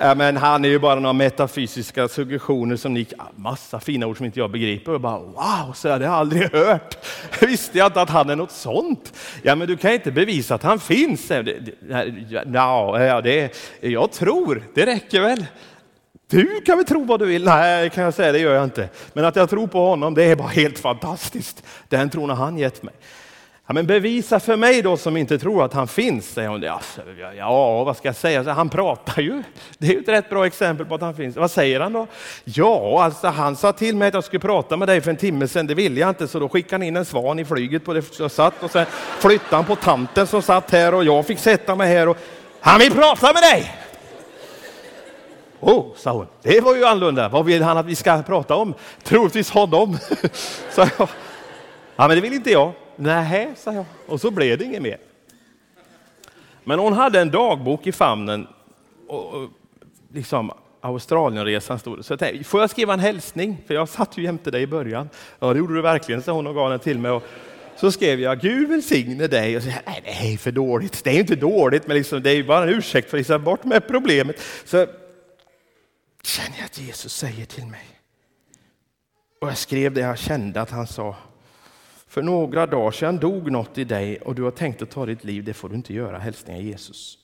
Äh, 0.00 0.14
men 0.14 0.36
han 0.36 0.64
är 0.64 0.68
ju 0.68 0.78
bara 0.78 0.94
några 0.94 1.12
metafysiska 1.12 2.08
suggestioner 2.08 2.76
som 2.76 2.94
ni, 2.94 3.06
massa 3.36 3.80
fina 3.80 4.06
ord 4.06 4.16
som 4.16 4.26
inte 4.26 4.38
jag 4.38 4.50
begriper. 4.50 4.92
Och 4.92 5.00
bara, 5.00 5.18
wow, 5.18 5.72
så 5.74 5.88
jag, 5.88 6.00
det 6.00 6.06
har 6.06 6.14
jag 6.14 6.20
aldrig 6.20 6.52
hört. 6.52 6.96
Visste 7.40 7.78
jag 7.78 7.86
inte 7.86 8.00
att 8.00 8.10
han 8.10 8.30
är 8.30 8.36
något 8.36 8.50
sånt? 8.50 9.12
Ja, 9.42 9.54
men 9.54 9.68
du 9.68 9.76
kan 9.76 9.92
inte 9.92 10.12
bevisa 10.12 10.54
att 10.54 10.62
han 10.62 10.80
finns. 10.80 11.28
Det, 11.28 11.42
det, 11.42 11.72
ja, 12.52 13.20
det, 13.24 13.50
jag 13.80 14.12
tror, 14.12 14.62
det 14.74 14.86
räcker 14.86 15.20
väl. 15.20 15.46
Du 16.30 16.60
kan 16.60 16.76
väl 16.76 16.86
tro 16.86 17.04
vad 17.04 17.20
du 17.20 17.26
vill? 17.26 17.44
Nej, 17.44 17.90
kan 17.90 18.04
jag 18.04 18.14
säga, 18.14 18.32
det 18.32 18.38
gör 18.38 18.54
jag 18.54 18.64
inte. 18.64 18.88
Men 19.12 19.24
att 19.24 19.36
jag 19.36 19.50
tror 19.50 19.66
på 19.66 19.86
honom, 19.86 20.14
det 20.14 20.24
är 20.24 20.36
bara 20.36 20.48
helt 20.48 20.78
fantastiskt. 20.78 21.62
Den 21.88 22.10
tron 22.10 22.30
har 22.30 22.36
han 22.36 22.58
gett 22.58 22.82
mig. 22.82 22.94
Ja, 23.66 23.74
men 23.74 23.86
bevisa 23.86 24.40
för 24.40 24.56
mig 24.56 24.82
då 24.82 24.96
som 24.96 25.16
inte 25.16 25.38
tror 25.38 25.64
att 25.64 25.72
han 25.72 25.88
finns, 25.88 26.32
säger 26.32 26.48
hon. 26.48 26.62
Ja, 26.62 26.80
ja, 27.36 27.84
vad 27.84 27.96
ska 27.96 28.08
jag 28.08 28.16
säga? 28.16 28.52
Han 28.52 28.68
pratar 28.68 29.22
ju. 29.22 29.42
Det 29.78 29.86
är 29.86 29.90
ju 29.92 29.98
ett 30.00 30.08
rätt 30.08 30.30
bra 30.30 30.46
exempel 30.46 30.86
på 30.86 30.94
att 30.94 31.00
han 31.00 31.14
finns. 31.14 31.36
Vad 31.36 31.50
säger 31.50 31.80
han 31.80 31.92
då? 31.92 32.06
Ja, 32.44 33.04
alltså 33.04 33.26
han 33.28 33.56
sa 33.56 33.72
till 33.72 33.96
mig 33.96 34.08
att 34.08 34.14
jag 34.14 34.24
skulle 34.24 34.40
prata 34.40 34.76
med 34.76 34.88
dig 34.88 35.00
för 35.00 35.10
en 35.10 35.16
timme 35.16 35.48
sedan. 35.48 35.66
Det 35.66 35.74
ville 35.74 36.00
jag 36.00 36.08
inte, 36.08 36.28
så 36.28 36.38
då 36.38 36.48
skickade 36.48 36.74
han 36.74 36.82
in 36.82 36.96
en 36.96 37.04
svan 37.04 37.38
i 37.38 37.44
flyget 37.44 37.84
på 37.84 37.92
det 37.92 38.18
jag 38.18 38.30
satt 38.30 38.62
och 38.62 38.70
sen 38.70 38.86
flyttade 39.18 39.56
han 39.56 39.64
på 39.64 39.76
tanten 39.76 40.26
som 40.26 40.42
satt 40.42 40.70
här 40.70 40.94
och 40.94 41.04
jag 41.04 41.26
fick 41.26 41.38
sätta 41.38 41.74
mig 41.74 41.88
här. 41.88 42.08
Och 42.08 42.16
Han 42.60 42.80
vill 42.80 42.92
prata 42.92 43.32
med 43.32 43.42
dig! 43.42 43.74
Oh, 45.60 45.86
sa 45.96 46.12
hon, 46.12 46.26
det 46.42 46.60
var 46.60 46.76
ju 46.76 46.84
annorlunda. 46.84 47.28
Vad 47.28 47.44
vill 47.44 47.62
han 47.62 47.76
att 47.76 47.86
vi 47.86 47.94
ska 47.94 48.22
prata 48.22 48.54
om? 48.54 48.74
Troligtvis 49.02 49.50
honom, 49.50 49.98
sa 50.70 50.86
jag. 50.98 51.08
Ja, 51.96 52.08
men 52.08 52.10
det 52.10 52.20
vill 52.20 52.32
inte 52.32 52.50
jag. 52.50 52.72
Nej, 53.02 53.52
sa 53.56 53.72
jag. 53.72 53.84
Och 54.06 54.20
så 54.20 54.30
blev 54.30 54.58
det 54.58 54.64
inget 54.64 54.82
mer. 54.82 54.98
Men 56.64 56.78
hon 56.78 56.92
hade 56.92 57.20
en 57.20 57.30
dagbok 57.30 57.86
i 57.86 57.92
famnen. 57.92 58.46
Och, 59.08 59.34
och 59.34 59.50
liksom 60.12 60.52
Australienresan 60.80 61.78
stod 61.78 61.98
det. 61.98 62.02
Så 62.02 62.12
jag 62.12 62.18
tänkte, 62.18 62.44
får 62.44 62.60
jag 62.60 62.70
skriva 62.70 62.92
en 62.92 63.00
hälsning? 63.00 63.62
För 63.66 63.74
jag 63.74 63.88
satt 63.88 64.18
ju 64.18 64.22
jämte 64.22 64.50
dig 64.50 64.62
i 64.62 64.66
början. 64.66 65.08
Ja, 65.38 65.52
det 65.52 65.58
gjorde 65.58 65.74
du 65.74 65.82
verkligen, 65.82 66.22
sa 66.22 66.32
hon 66.32 66.46
och 66.46 66.54
gav 66.54 66.70
den 66.70 66.78
till 66.78 66.98
mig. 66.98 67.10
Och 67.10 67.22
så 67.76 67.92
skrev 67.92 68.20
jag, 68.20 68.40
Gud 68.40 68.68
välsigne 68.68 69.26
dig. 69.26 69.56
Och 69.56 69.62
så, 69.62 69.68
Nej, 69.68 70.02
det 70.04 70.32
är 70.32 70.36
för 70.38 70.52
dåligt. 70.52 71.04
Det 71.04 71.10
är 71.10 71.20
inte 71.20 71.36
dåligt, 71.36 71.86
men 71.86 71.96
liksom, 71.96 72.22
det 72.22 72.30
är 72.30 72.42
bara 72.42 72.62
en 72.62 72.68
ursäkt 72.68 73.10
för 73.10 73.16
att 73.16 73.20
liksom, 73.20 73.44
bort 73.44 73.64
med 73.64 73.88
problemet. 73.88 74.40
Så 74.64 74.86
känner 76.22 76.58
jag 76.58 76.64
att 76.64 76.78
Jesus 76.78 77.14
säger 77.14 77.44
till 77.44 77.66
mig. 77.66 77.84
Och 79.40 79.48
jag 79.48 79.56
skrev 79.56 79.94
det 79.94 80.00
jag 80.00 80.18
kände 80.18 80.60
att 80.60 80.70
han 80.70 80.86
sa. 80.86 81.16
För 82.12 82.22
några 82.22 82.66
dagar 82.66 82.90
sedan 82.90 83.18
dog 83.18 83.50
något 83.50 83.78
i 83.78 83.84
dig 83.84 84.18
och 84.18 84.34
du 84.34 84.42
har 84.42 84.50
tänkt 84.50 84.82
att 84.82 84.90
ta 84.90 85.06
ditt 85.06 85.24
liv. 85.24 85.44
Det 85.44 85.54
får 85.54 85.68
du 85.68 85.74
inte 85.74 85.94
göra. 85.94 86.18
Hälsningar 86.18 86.60
Jesus. 86.60 87.18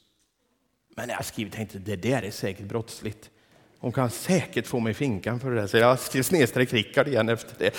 Men 0.96 1.08
jag 1.08 1.24
skrev 1.24 1.50
tänkte 1.50 1.78
det 1.78 1.96
där 1.96 2.22
är 2.22 2.30
säkert 2.30 2.66
brottsligt. 2.66 3.30
Hon 3.78 3.92
kan 3.92 4.10
säkert 4.10 4.66
få 4.66 4.80
mig 4.80 4.90
i 4.90 4.94
finkan 4.94 5.40
för 5.40 5.50
det 5.50 5.60
där. 5.60 5.66
Så 5.66 5.76
jag 5.76 5.98
skrev 5.98 6.22
snedstreck 6.22 6.72
Rickard 6.72 7.08
igen 7.08 7.28
efter 7.28 7.54
det. 7.58 7.74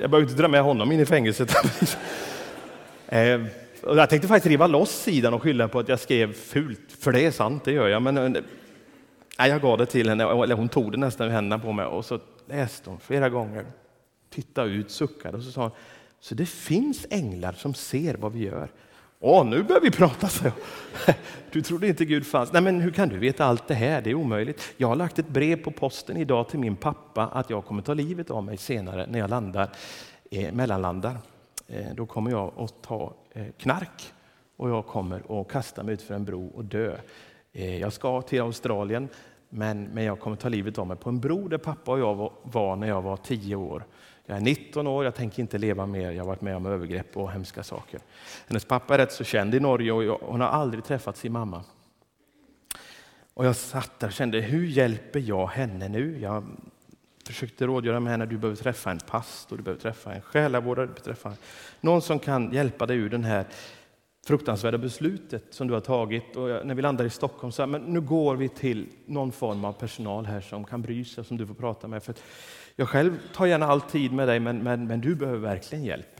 Jag 0.00 0.10
behöver 0.10 0.22
inte 0.22 0.42
dra 0.42 0.48
med 0.48 0.62
honom 0.62 0.92
in 0.92 1.00
i 1.00 1.06
fängelset. 1.06 1.54
Eh, 3.08 3.40
jag 3.82 4.10
tänkte 4.10 4.28
faktiskt 4.28 4.50
riva 4.50 4.66
loss 4.66 4.90
sidan 5.02 5.34
och 5.34 5.42
skylla 5.42 5.68
på 5.68 5.78
att 5.78 5.88
jag 5.88 6.00
skrev 6.00 6.32
fult, 6.32 6.92
för 7.00 7.12
det 7.12 7.26
är 7.26 7.30
sant, 7.30 7.64
det 7.64 7.72
gör 7.72 7.88
jag. 7.88 8.02
Men 8.02 8.18
eh, 8.18 8.42
nej, 9.38 9.50
jag 9.50 9.60
gav 9.60 9.78
det 9.78 9.86
till 9.86 10.08
henne, 10.08 10.24
eller 10.24 10.54
hon 10.54 10.68
tog 10.68 10.92
det 10.92 10.98
nästan 10.98 11.26
ur 11.26 11.30
händerna 11.30 11.62
på 11.62 11.72
mig 11.72 11.86
och 11.86 12.04
så 12.04 12.20
läste 12.48 12.90
hon 12.90 13.00
flera 13.00 13.28
gånger, 13.28 13.64
tittade 14.34 14.70
ut, 14.70 14.90
suckade 14.90 15.36
och 15.36 15.42
så 15.42 15.52
sa 15.52 15.62
hon, 15.62 15.70
så 16.20 16.34
det 16.34 16.46
finns 16.46 17.06
änglar 17.10 17.52
som 17.52 17.74
ser 17.74 18.14
vad 18.14 18.32
vi 18.32 18.44
gör. 18.44 18.70
Åh, 19.20 19.46
nu 19.46 19.62
börjar 19.62 19.80
vi 19.80 19.90
prata, 19.90 20.28
så. 20.28 20.50
Du 21.52 21.62
trodde 21.62 21.88
inte 21.88 22.04
Gud 22.04 22.26
fanns. 22.26 22.52
Nej, 22.52 22.62
men 22.62 22.80
hur 22.80 22.90
kan 22.90 23.08
du 23.08 23.18
veta 23.18 23.44
allt 23.44 23.68
det 23.68 23.74
här? 23.74 24.02
Det 24.02 24.10
är 24.10 24.14
omöjligt. 24.14 24.74
Jag 24.76 24.88
har 24.88 24.96
lagt 24.96 25.18
ett 25.18 25.28
brev 25.28 25.56
på 25.56 25.70
posten 25.70 26.16
idag 26.16 26.48
till 26.48 26.58
min 26.58 26.76
pappa 26.76 27.26
att 27.26 27.50
jag 27.50 27.64
kommer 27.64 27.82
ta 27.82 27.94
livet 27.94 28.30
av 28.30 28.44
mig 28.44 28.56
senare 28.56 29.06
när 29.06 29.18
jag 29.18 29.30
landar, 29.30 29.70
eh, 30.30 30.52
mellanlandar. 30.52 31.16
Eh, 31.66 31.94
då 31.94 32.06
kommer 32.06 32.30
jag 32.30 32.52
att 32.56 32.82
ta 32.82 33.14
eh, 33.32 33.46
knark 33.58 34.12
och 34.56 34.70
jag 34.70 34.86
kommer 34.86 35.40
att 35.40 35.48
kasta 35.48 35.82
mig 35.82 35.94
ut 35.94 36.02
för 36.02 36.14
en 36.14 36.24
bro 36.24 36.46
och 36.46 36.64
dö. 36.64 36.96
Eh, 37.52 37.78
jag 37.78 37.92
ska 37.92 38.22
till 38.22 38.40
Australien, 38.40 39.08
men, 39.48 39.84
men 39.84 40.04
jag 40.04 40.20
kommer 40.20 40.36
ta 40.36 40.48
livet 40.48 40.78
av 40.78 40.86
mig 40.86 40.96
på 40.96 41.08
en 41.08 41.20
bro 41.20 41.48
där 41.48 41.58
pappa 41.58 41.92
och 41.92 41.98
jag 41.98 42.14
var, 42.14 42.32
var 42.42 42.76
när 42.76 42.88
jag 42.88 43.02
var 43.02 43.16
tio 43.16 43.56
år. 43.56 43.84
Jag 44.26 44.36
är 44.36 44.40
19 44.40 44.86
år, 44.86 45.04
jag 45.04 45.14
tänker 45.14 45.42
inte 45.42 45.58
leva 45.58 45.86
mer, 45.86 46.10
jag 46.10 46.22
har 46.22 46.28
varit 46.28 46.40
med 46.40 46.56
om 46.56 46.66
övergrepp 46.66 47.16
och 47.16 47.32
hemska 47.32 47.62
saker. 47.62 48.00
Hennes 48.46 48.64
pappa 48.64 48.94
är 48.94 48.98
rätt 48.98 49.12
så 49.12 49.24
känd 49.24 49.54
i 49.54 49.60
Norge 49.60 49.92
och 49.92 50.04
jag, 50.04 50.18
hon 50.22 50.40
har 50.40 50.48
aldrig 50.48 50.84
träffat 50.84 51.16
sin 51.16 51.32
mamma. 51.32 51.64
Och 53.34 53.46
jag 53.46 53.56
satt 53.56 54.00
där 54.00 54.06
och 54.06 54.12
kände, 54.12 54.40
hur 54.40 54.66
hjälper 54.66 55.20
jag 55.20 55.46
henne 55.46 55.88
nu? 55.88 56.18
Jag 56.20 56.44
försökte 57.26 57.66
rådgöra 57.66 58.00
med 58.00 58.10
henne, 58.10 58.26
du 58.26 58.38
behöver 58.38 58.62
träffa 58.62 58.90
en 58.90 58.98
pastor, 58.98 59.56
du 59.56 59.62
behöver 59.62 59.82
träffa 59.82 60.14
en 60.14 60.22
själavårdare, 60.22 60.86
du 60.86 60.92
behöver 60.92 61.04
träffa 61.04 61.32
någon 61.80 62.02
som 62.02 62.18
kan 62.18 62.52
hjälpa 62.52 62.86
dig 62.86 62.96
ur 62.96 63.10
den 63.10 63.24
här 63.24 63.46
fruktansvärda 64.26 64.78
beslutet 64.78 65.44
som 65.50 65.68
du 65.68 65.74
har 65.74 65.80
tagit. 65.80 66.36
Och 66.36 66.66
när 66.66 66.74
vi 66.74 66.82
landar 66.82 67.04
i 67.04 67.10
Stockholm 67.10 67.52
sa 67.52 67.66
men 67.66 67.82
nu 67.82 68.00
går 68.00 68.36
vi 68.36 68.48
till 68.48 68.88
någon 69.06 69.32
form 69.32 69.64
av 69.64 69.72
personal 69.72 70.26
här 70.26 70.40
som 70.40 70.64
kan 70.64 70.82
bry 70.82 71.04
sig, 71.04 71.24
som 71.24 71.36
du 71.36 71.46
får 71.46 71.54
prata 71.54 71.88
med. 71.88 72.02
För 72.02 72.14
jag 72.76 72.88
själv 72.88 73.18
tar 73.34 73.46
gärna 73.46 73.66
all 73.66 73.80
tid 73.80 74.12
med 74.12 74.28
dig, 74.28 74.40
men, 74.40 74.62
men, 74.62 74.86
men 74.86 75.00
du 75.00 75.14
behöver 75.14 75.38
verkligen 75.38 75.84
hjälp. 75.84 76.14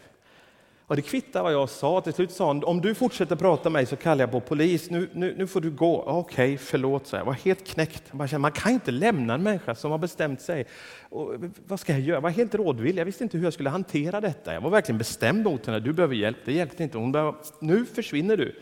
Och 0.87 0.97
det 0.97 1.03
kvittar 1.03 1.43
vad 1.43 1.53
jag 1.53 1.69
sa. 1.69 2.01
Till 2.01 2.13
slut 2.13 2.31
sa 2.31 2.47
hon, 2.47 2.65
om 2.65 2.81
du 2.81 2.95
fortsätter 2.95 3.37
prata 3.37 3.71
med 3.71 3.73
mig 3.73 3.87
så 3.87 3.97
kallar 3.97 4.23
jag 4.23 4.31
på 4.31 4.41
polis. 4.41 4.91
Nu, 4.91 5.09
nu, 5.13 5.35
nu 5.39 5.47
får 5.47 5.61
du 5.61 5.71
gå. 5.71 6.03
Okej, 6.03 6.45
okay, 6.45 6.59
förlåt, 6.59 7.07
så 7.07 7.17
jag. 7.17 7.21
jag 7.21 7.27
var 7.27 7.33
helt 7.33 7.67
knäckt. 7.67 8.03
Jag 8.19 8.29
kände, 8.29 8.43
man 8.43 8.53
kan 8.53 8.73
inte 8.73 8.91
lämna 8.91 9.35
en 9.35 9.43
människa 9.43 9.75
som 9.75 9.91
har 9.91 9.99
bestämt 9.99 10.41
sig. 10.41 10.67
Och, 11.09 11.35
vad 11.67 11.81
ska 11.81 11.93
jag 11.93 12.01
göra? 12.01 12.17
Jag 12.17 12.21
var 12.21 12.31
helt 12.31 12.55
rådvill. 12.55 12.97
Jag 12.97 13.05
visste 13.05 13.25
inte 13.25 13.37
hur 13.37 13.45
jag 13.45 13.53
skulle 13.53 13.71
hantera 13.71 14.21
detta. 14.21 14.55
Jag 14.55 14.61
var 14.61 14.71
verkligen 14.71 14.99
bestämd 14.99 15.45
mot 15.45 15.67
henne. 15.67 15.81
Du 15.81 15.93
behöver 15.93 16.15
hjälp. 16.15 16.39
Det 16.45 16.53
hjälpte 16.53 16.83
inte. 16.83 16.99
Hon 16.99 17.13
bara, 17.13 17.35
nu 17.59 17.85
försvinner 17.85 18.37
du. 18.37 18.55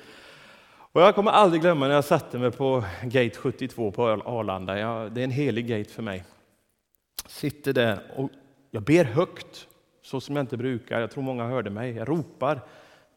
Och 0.92 1.02
jag 1.02 1.14
kommer 1.14 1.30
aldrig 1.30 1.62
glömma 1.62 1.88
när 1.88 1.94
jag 1.94 2.04
satte 2.04 2.38
mig 2.38 2.50
på 2.50 2.84
gate 3.02 3.36
72 3.36 3.90
på 3.90 4.08
Arlanda. 4.08 4.78
Jag, 4.78 5.12
det 5.12 5.20
är 5.20 5.24
en 5.24 5.30
helig 5.30 5.66
gate 5.66 5.90
för 5.90 6.02
mig. 6.02 6.24
Sitter 7.26 7.72
där 7.72 8.02
och 8.16 8.30
jag 8.70 8.82
ber 8.82 9.04
högt 9.04 9.68
så 10.02 10.20
som 10.20 10.36
jag 10.36 10.42
inte 10.42 10.56
brukar. 10.56 11.00
Jag 11.00 11.10
tror 11.10 11.24
många 11.24 11.46
hörde 11.46 11.70
mig. 11.70 11.92
Jag 11.92 12.08
ropar 12.08 12.60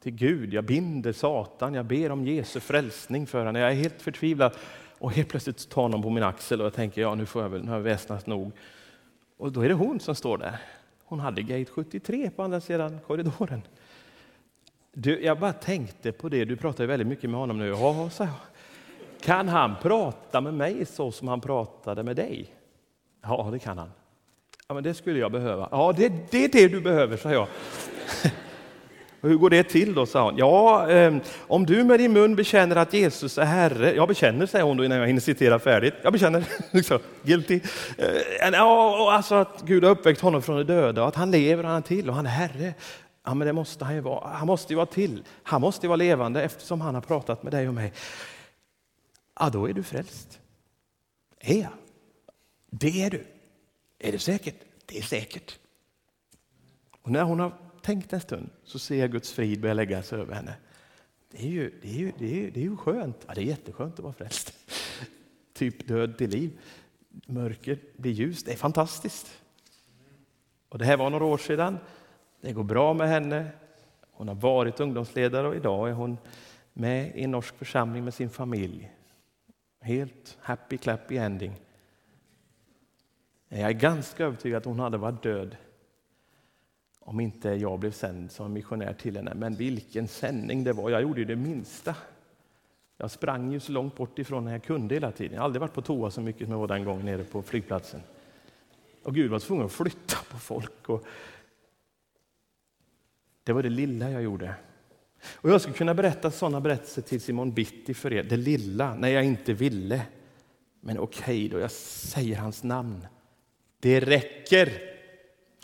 till 0.04 0.12
Gud, 0.12 0.54
jag 0.54 0.64
binder 0.64 1.14
Satan, 1.14 1.74
jag 1.74 1.86
ber 1.86 2.12
om 2.12 2.28
Jesu 2.28 2.60
frälsning 2.60 3.28
för 3.28 3.38
honom. 3.38 3.56
Jag 3.56 3.72
är 3.72 3.76
helt 3.76 4.02
förtvivlad. 4.02 4.56
Och 4.98 5.12
helt 5.12 5.30
plötsligt 5.30 5.70
tar 5.70 5.90
någon 5.90 6.02
på 6.02 6.10
min 6.10 6.24
axel 6.24 6.60
och 6.60 6.66
jag 6.66 6.74
tänker, 6.74 7.02
ja 7.02 7.16
nu 7.16 7.26
får 7.26 7.42
jag 7.42 7.50
väl, 7.50 7.64
nu 7.64 7.68
har 7.68 7.78
jag 7.78 7.84
väsnat 7.84 8.28
nog. 8.28 8.52
Och 9.38 9.52
då 9.52 9.62
är 9.62 9.70
det 9.70 9.76
hon 9.76 10.00
som 10.00 10.16
står 10.16 10.38
där. 10.38 10.58
Hon 11.06 11.20
hade 11.20 11.42
gate 11.42 11.72
73 11.72 12.30
på 12.30 12.44
andra 12.44 12.62
sidan 12.62 13.00
korridoren. 13.08 13.62
Du, 14.94 15.24
jag 15.24 15.40
bara 15.40 15.54
tänkte 15.54 16.12
på 16.12 16.30
det, 16.30 16.46
du 16.46 16.56
pratar 16.56 16.84
ju 16.84 16.88
väldigt 16.88 17.08
mycket 17.08 17.30
med 17.30 17.40
honom 17.40 17.58
nu. 17.58 17.68
Ja, 17.68 18.10
så 18.10 18.28
Kan 19.22 19.48
han 19.48 19.76
prata 19.82 20.42
med 20.42 20.54
mig 20.54 20.86
så 20.86 21.12
som 21.12 21.28
han 21.28 21.42
pratade 21.42 22.04
med 22.04 22.16
dig? 22.16 22.56
Ja, 23.28 23.50
det 23.52 23.60
kan 23.60 23.78
han. 23.78 23.92
Ja, 24.68 24.74
men 24.74 24.84
det 24.84 24.94
skulle 24.94 25.20
jag 25.20 25.32
behöva. 25.32 25.68
Ja, 25.72 25.94
det, 25.98 26.14
det 26.32 26.46
är 26.46 26.50
det 26.50 26.68
du 26.68 26.82
behöver, 26.82 27.18
sa 27.18 27.32
jag. 27.32 27.48
Hur 29.22 29.36
går 29.36 29.50
det 29.50 29.64
till 29.64 29.94
då, 29.94 30.06
sa 30.06 30.24
hon. 30.24 30.38
Ja, 30.38 30.90
eh, 30.90 31.16
om 31.40 31.66
du 31.66 31.84
med 31.84 32.00
din 32.00 32.14
mun 32.14 32.36
bekänner 32.36 32.76
att 32.76 32.94
Jesus 32.94 33.38
är 33.38 33.46
Herre. 33.46 33.96
Jag 33.96 34.08
bekänner, 34.08 34.46
säger 34.46 34.66
hon 34.66 34.78
då 34.78 34.86
innan 34.86 34.98
jag 34.98 35.08
hinner 35.08 35.22
citera 35.22 35.60
färdigt. 35.60 35.94
Jag 36.02 36.14
bekänner, 36.14 36.44
liksom, 36.72 37.00
guilty. 37.24 37.60
Eh, 37.98 38.50
ja, 38.52 39.14
alltså 39.14 39.36
att 39.36 39.62
Gud 39.66 39.84
har 39.84 39.92
uppväckt 39.92 40.22
honom 40.22 40.42
från 40.42 40.58
de 40.58 40.64
döda 40.64 41.02
och 41.02 41.08
att 41.08 41.16
han 41.16 41.32
lever 41.32 41.64
och 41.64 41.70
han 41.70 41.78
är 41.78 41.82
till 41.82 42.10
och 42.10 42.16
han 42.16 42.26
är 42.26 42.30
Herre. 42.30 42.74
Ja, 43.26 43.34
men 43.34 43.48
det 43.48 43.54
måste 43.54 43.86
han 43.86 43.96
ju 43.96 44.02
vara. 44.02 44.28
Han 44.28 44.48
måste 44.48 44.74
ju 44.74 44.78
vara 44.78 44.86
till. 44.86 45.24
Han 45.44 45.62
måste 45.62 45.86
ju 45.86 45.88
vara 45.88 45.96
levande 45.96 46.44
eftersom 46.44 46.82
han 46.82 46.96
har 46.96 47.02
pratat 47.02 47.44
med 47.44 47.54
dig 47.54 47.68
och 47.68 47.74
mig. 47.74 47.94
Ja, 49.40 49.50
då 49.50 49.70
är 49.70 49.74
du 49.74 49.84
frälst. 49.84 50.40
Är 51.40 51.62
jag? 51.62 51.72
Det 52.80 53.04
är 53.04 53.10
du. 53.10 53.28
Är 54.00 54.12
det 54.12 54.20
säkert? 54.20 54.56
Det 54.86 54.98
är 54.98 55.02
säkert. 55.02 55.60
Och 57.02 57.12
när 57.12 57.24
hon 57.24 57.40
har 57.40 57.54
tänkt 57.82 58.14
en 58.14 58.22
stund 58.22 58.50
så 58.64 58.80
ser 58.80 58.96
jag 58.96 59.12
Guds 59.12 59.34
frid 59.34 59.62
börja 59.62 59.74
lägga 59.74 60.04
sig 60.04 60.20
över 60.20 60.34
henne. 60.34 60.54
Det 61.32 61.38
är 61.38 61.50
ju, 61.50 61.80
det 61.82 61.90
är 61.90 61.94
ju, 61.94 62.12
det 62.18 62.26
är 62.26 62.36
ju, 62.36 62.52
det 62.52 62.60
är 62.60 62.64
ju 62.64 62.78
skönt. 62.78 63.26
Ja, 63.28 63.34
det 63.34 63.42
är 63.42 63.46
jätteskönt 63.46 63.94
att 63.94 64.00
vara 64.00 64.14
frälst. 64.14 64.54
typ 65.54 65.88
död 65.88 66.18
till 66.18 66.30
liv. 66.30 66.60
Mörker 67.28 67.80
blir 67.98 68.12
ljus. 68.12 68.44
Det 68.44 68.52
är 68.52 68.58
fantastiskt. 68.58 69.42
Och 70.70 70.78
det 70.78 70.86
här 70.86 70.98
var 70.98 71.10
några 71.10 71.26
år 71.26 71.38
sedan. 71.38 71.78
Det 72.42 72.54
går 72.54 72.64
bra 72.64 72.94
med 72.94 73.10
henne. 73.10 73.52
Hon 74.12 74.28
har 74.28 74.36
varit 74.36 74.80
ungdomsledare 74.80 75.48
och 75.48 75.56
idag 75.56 75.90
är 75.90 75.94
hon 75.94 76.18
med 76.74 77.16
i 77.16 77.24
en 77.24 77.32
norsk 77.32 77.58
församling 77.58 78.04
med 78.04 78.14
sin 78.14 78.30
familj. 78.30 78.92
Helt 79.82 80.38
happy 80.42 80.78
clappy 80.78 81.18
ending. 81.18 81.65
Jag 83.60 83.70
är 83.70 83.74
ganska 83.74 84.26
övertygad 84.26 84.58
att 84.58 84.66
hon 84.66 84.80
hade 84.80 84.98
varit 84.98 85.24
död 85.24 85.56
om 87.00 87.20
inte 87.20 87.50
jag 87.50 87.80
blev 87.80 87.92
sänd 87.92 88.32
som 88.32 88.54
missionär 88.54 88.94
till 88.94 89.16
henne. 89.16 89.34
Men 89.36 89.56
vilken 89.56 90.08
sändning 90.08 90.64
det 90.64 90.74
var! 90.74 90.90
Jag 90.90 91.02
gjorde 91.02 91.20
ju 91.20 91.26
det 91.26 91.36
minsta. 91.36 91.96
Jag 92.98 93.12
sprang 93.12 93.52
ju 93.52 93.60
så 93.60 93.72
långt 93.72 93.96
bort 93.96 94.20
ifrån 94.20 94.46
när 94.46 94.52
jag 94.52 94.64
kunde 94.64 94.96
hela 94.96 95.12
tiden. 95.12 95.34
Jag 95.34 95.42
har 95.42 95.46
aldrig 95.46 95.62
varit 95.62 95.74
på 95.74 95.82
toa 95.82 96.12
så 96.12 96.22
mycket 96.22 96.42
som 96.42 96.52
jag 96.52 96.60
var 96.60 96.68
den 96.68 96.86
gången 96.86 97.06
nere 97.06 97.24
på 97.24 97.42
flygplatsen. 97.42 98.02
Och 99.04 99.16
Gud 99.16 99.32
var 99.32 99.40
tvungen 99.40 99.66
att 99.66 99.72
flytta 99.72 100.18
på 100.32 100.38
folk. 100.38 100.90
Och 100.90 101.06
det 103.44 103.54
var 103.54 103.64
det 103.64 103.70
lilla 103.70 104.12
jag 104.12 104.24
gjorde. 104.24 104.56
Och 105.36 105.50
Jag 105.50 105.62
skulle 105.62 105.78
kunna 105.78 105.94
berätta 105.94 106.32
sådana 106.32 106.62
berättelser 106.62 107.02
till 107.02 107.22
Simon 107.22 107.52
Bitti 107.52 107.94
för 107.94 108.14
er. 108.14 108.24
Det 108.24 108.38
lilla, 108.38 108.96
när 108.96 109.10
jag 109.10 109.26
inte 109.26 109.54
ville. 109.54 110.02
Men 110.80 111.00
okej 111.00 111.46
okay 111.46 111.48
då, 111.48 111.60
jag 111.60 111.72
säger 111.72 112.38
hans 112.38 112.64
namn. 112.64 113.08
Det 113.86 114.00
räcker 114.00 114.82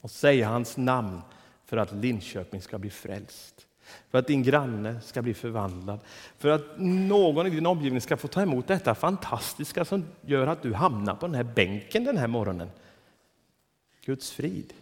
att 0.02 0.12
säga 0.12 0.48
hans 0.48 0.78
namn 0.78 1.22
för 1.66 1.78
att 1.78 1.92
Linköping 1.92 2.62
ska 2.62 2.78
bli 2.78 2.90
frälst. 2.90 3.68
För 4.10 4.18
att 4.18 4.28
din 4.28 4.44
granne 4.44 5.02
ska 5.02 5.22
bli 5.22 5.34
förvandlad. 5.34 6.00
För 6.38 6.50
att 6.50 6.66
någon 6.78 7.48
i 7.48 7.50
din 7.50 7.66
omgivning 7.66 8.02
ska 8.02 8.18
få 8.18 8.28
ta 8.28 8.42
emot 8.42 8.68
detta 8.68 8.96
fantastiska 8.96 9.86
som 9.86 10.06
gör 10.22 10.48
att 10.48 10.62
du 10.62 10.74
hamnar 10.74 11.16
på 11.16 11.28
den 11.28 11.36
här 11.36 11.44
bänken 11.44 12.04
den 12.04 12.18
här 12.18 12.28
morgonen. 12.28 12.70
Guds 14.06 14.32
frid. 14.32 14.74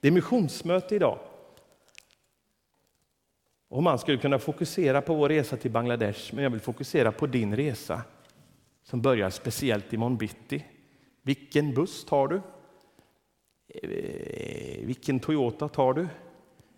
Det 0.00 0.08
är 0.08 0.12
missionsmöte 0.12 0.94
idag. 0.94 1.18
Och 3.68 3.82
man 3.82 3.98
skulle 3.98 4.18
kunna 4.18 4.38
fokusera 4.38 5.02
på 5.02 5.14
vår 5.14 5.28
resa 5.28 5.56
till 5.56 5.70
Bangladesh, 5.70 6.34
men 6.34 6.44
jag 6.44 6.50
vill 6.50 6.60
fokusera 6.60 7.12
på 7.12 7.26
din 7.26 7.56
resa 7.56 8.02
som 8.84 9.02
börjar 9.02 9.30
speciellt 9.30 9.92
imorgon 9.92 10.16
bitti. 10.16 10.64
Vilken 11.28 11.74
buss 11.74 12.04
tar 12.04 12.28
du? 12.28 12.40
Eh, 13.68 14.86
vilken 14.86 15.20
Toyota 15.20 15.68
tar 15.68 15.94
du? 15.94 16.08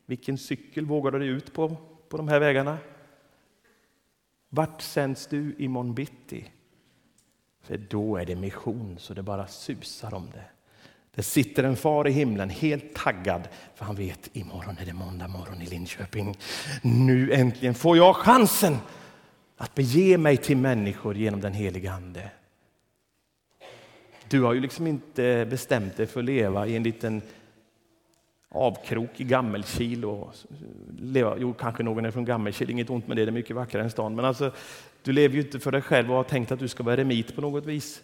Vilken 0.07 0.39
cykel 0.39 0.87
vågar 0.87 1.11
du 1.11 1.19
dig 1.19 1.29
ut 1.29 1.53
på, 1.53 1.77
på 2.09 2.17
de 2.17 2.29
här 2.29 2.41
vägarna? 2.41 2.79
Vart 4.49 4.83
sänds 4.83 5.27
du 5.27 5.55
imorgon 5.59 5.95
bitti? 5.95 6.45
För 7.61 7.77
då 7.77 8.17
är 8.17 8.27
det 8.27 8.37
mission 8.37 8.97
så 8.99 9.15
det 9.15 9.23
bara 9.23 9.47
susar 9.47 10.15
om 10.15 10.31
det. 10.33 10.45
Det 11.15 11.23
sitter 11.23 11.65
en 11.65 11.77
far 11.77 12.09
i 12.09 12.11
himlen 12.11 12.51
helt 12.51 12.95
taggad 12.95 13.49
för 13.75 13.85
han 13.85 13.97
vet 13.97 14.37
imorgon 14.37 14.77
är 14.81 14.87
det 14.87 14.93
måndag 14.93 15.29
morgon 15.29 15.63
i 15.63 15.67
Linköping. 15.67 16.37
Nu 16.83 17.33
äntligen 17.33 17.75
får 17.75 17.97
jag 17.97 18.17
chansen 18.17 18.77
att 19.57 19.75
bege 19.75 20.19
mig 20.19 20.37
till 20.37 20.57
människor 20.57 21.17
genom 21.17 21.41
den 21.41 21.53
heliga 21.53 21.93
Ande. 21.93 22.31
Du 24.31 24.43
har 24.43 24.53
ju 24.53 24.61
liksom 24.61 24.87
inte 24.87 25.47
bestämt 25.51 25.97
dig 25.97 26.07
för 26.07 26.21
att 26.21 26.27
leva 26.27 26.67
i 26.67 26.77
en 26.77 26.83
liten 26.83 27.23
avkrok 28.49 29.21
i 29.21 29.25
Gammelkil. 29.25 30.05
Och 30.05 30.35
leva, 30.99 31.37
jo, 31.39 31.55
kanske 31.55 31.83
någon 31.83 32.05
är 32.05 32.11
från 32.11 32.25
Gammelkil, 32.25 32.71
inget 32.71 32.91
ont 32.91 33.09
med 33.09 33.17
det, 33.17 33.25
det 33.25 33.31
är 33.31 33.33
mycket 33.33 33.57
vackrare 33.57 33.85
än 33.85 33.91
stan. 33.91 34.15
Men 34.15 34.25
alltså, 34.25 34.53
du 35.03 35.13
lever 35.13 35.35
ju 35.35 35.43
inte 35.43 35.61
för 35.61 35.73
dig 35.73 35.83
själv 35.83 36.11
och 36.11 36.17
har 36.17 36.25
tänkt 36.25 36.53
att 36.53 36.59
du 36.59 36.69
ska 36.69 36.83
vara 36.83 36.95
eremit 36.95 37.35
på 37.35 37.41
något 37.41 37.67
vis. 37.67 38.03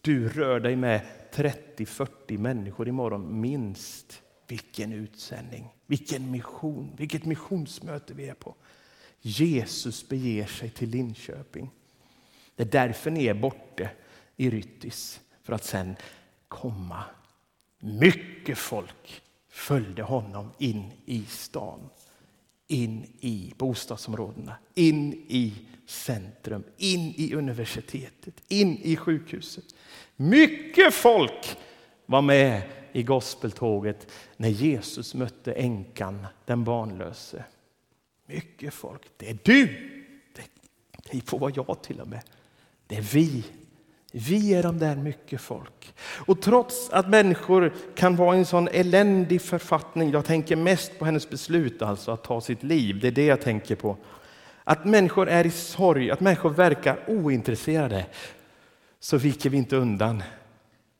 Du 0.00 0.28
rör 0.28 0.60
dig 0.60 0.76
med 0.76 1.00
30-40 1.32 2.38
människor 2.38 2.88
imorgon, 2.88 3.40
minst. 3.40 4.22
Vilken 4.48 4.92
utsändning, 4.92 5.74
vilken 5.86 6.30
mission, 6.30 6.92
vilket 6.96 7.24
missionsmöte 7.24 8.14
vi 8.14 8.28
är 8.28 8.34
på. 8.34 8.54
Jesus 9.20 10.08
beger 10.08 10.46
sig 10.46 10.70
till 10.70 10.88
Linköping. 10.88 11.70
Det 12.56 12.62
är 12.62 12.86
därför 12.86 13.10
ni 13.10 13.26
är 13.26 13.34
borta 13.34 13.88
i 14.38 14.50
Ryttis, 14.50 15.20
för 15.42 15.52
att 15.52 15.64
sen 15.64 15.96
komma. 16.48 17.04
Mycket 17.78 18.58
folk 18.58 19.22
följde 19.48 20.02
honom 20.02 20.50
in 20.58 20.92
i 21.06 21.24
stan, 21.24 21.90
in 22.66 23.06
i 23.20 23.52
bostadsområdena, 23.56 24.56
in 24.74 25.12
i 25.28 25.54
centrum, 25.86 26.64
in 26.76 27.14
i 27.16 27.34
universitetet, 27.34 28.34
in 28.48 28.78
i 28.78 28.96
sjukhuset. 28.96 29.64
Mycket 30.16 30.94
folk 30.94 31.56
var 32.06 32.22
med 32.22 32.62
i 32.92 33.02
gospeltåget 33.02 34.12
när 34.36 34.48
Jesus 34.48 35.14
mötte 35.14 35.52
änkan, 35.52 36.26
den 36.44 36.64
barnlöse. 36.64 37.44
Mycket 38.26 38.74
folk. 38.74 39.02
Det 39.16 39.30
är 39.30 39.38
du. 39.42 39.94
Det 41.10 41.28
får 41.28 41.38
vara 41.38 41.52
jag 41.56 41.82
till 41.82 42.00
och 42.00 42.08
med. 42.08 42.22
Det 42.86 42.96
är 42.96 43.02
vi. 43.02 43.44
Vi 44.18 44.54
är 44.54 44.62
de 44.62 44.78
där 44.78 44.96
mycket 44.96 45.40
folk. 45.40 45.94
Och 46.00 46.42
trots 46.42 46.90
att 46.90 47.08
människor 47.08 47.74
kan 47.94 48.16
vara 48.16 48.36
i 48.36 48.38
en 48.38 48.46
sån 48.46 48.68
eländig 48.68 49.42
författning, 49.42 50.10
jag 50.10 50.24
tänker 50.24 50.56
mest 50.56 50.98
på 50.98 51.04
hennes 51.04 51.30
beslut 51.30 51.82
alltså 51.82 52.10
att 52.10 52.24
ta 52.24 52.40
sitt 52.40 52.62
liv, 52.62 53.00
det 53.00 53.08
är 53.08 53.12
det 53.12 53.24
jag 53.24 53.40
tänker 53.40 53.76
på. 53.76 53.96
Att 54.64 54.84
människor 54.84 55.28
är 55.28 55.46
i 55.46 55.50
sorg, 55.50 56.10
att 56.10 56.20
människor 56.20 56.50
verkar 56.50 57.04
ointresserade, 57.06 58.06
så 59.00 59.16
viker 59.16 59.50
vi 59.50 59.56
inte 59.56 59.76
undan. 59.76 60.22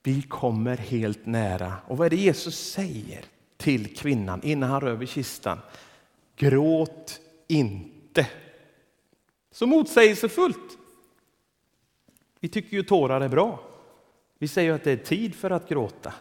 Vi 0.02 0.22
kommer 0.22 0.76
helt 0.76 1.26
nära. 1.26 1.74
Och 1.86 1.96
vad 1.96 2.06
är 2.06 2.10
det 2.10 2.16
Jesus 2.16 2.70
säger 2.72 3.24
till 3.56 3.96
kvinnan 3.96 4.42
innan 4.42 4.70
han 4.70 4.80
rör 4.80 4.94
vid 4.94 5.08
kistan? 5.08 5.58
Gråt 6.36 7.20
inte. 7.48 8.26
Så 9.52 9.66
motsägelsefullt. 9.66 10.78
Vi 12.40 12.48
tycker 12.48 12.76
ju 12.76 12.82
tårar 12.82 13.20
är 13.20 13.28
bra. 13.28 13.60
Vi 14.38 14.48
säger 14.48 14.72
att 14.72 14.84
det 14.84 14.92
är 14.92 14.96
tid 14.96 15.34
för 15.34 15.50
att 15.50 15.68
gråta. 15.68 16.14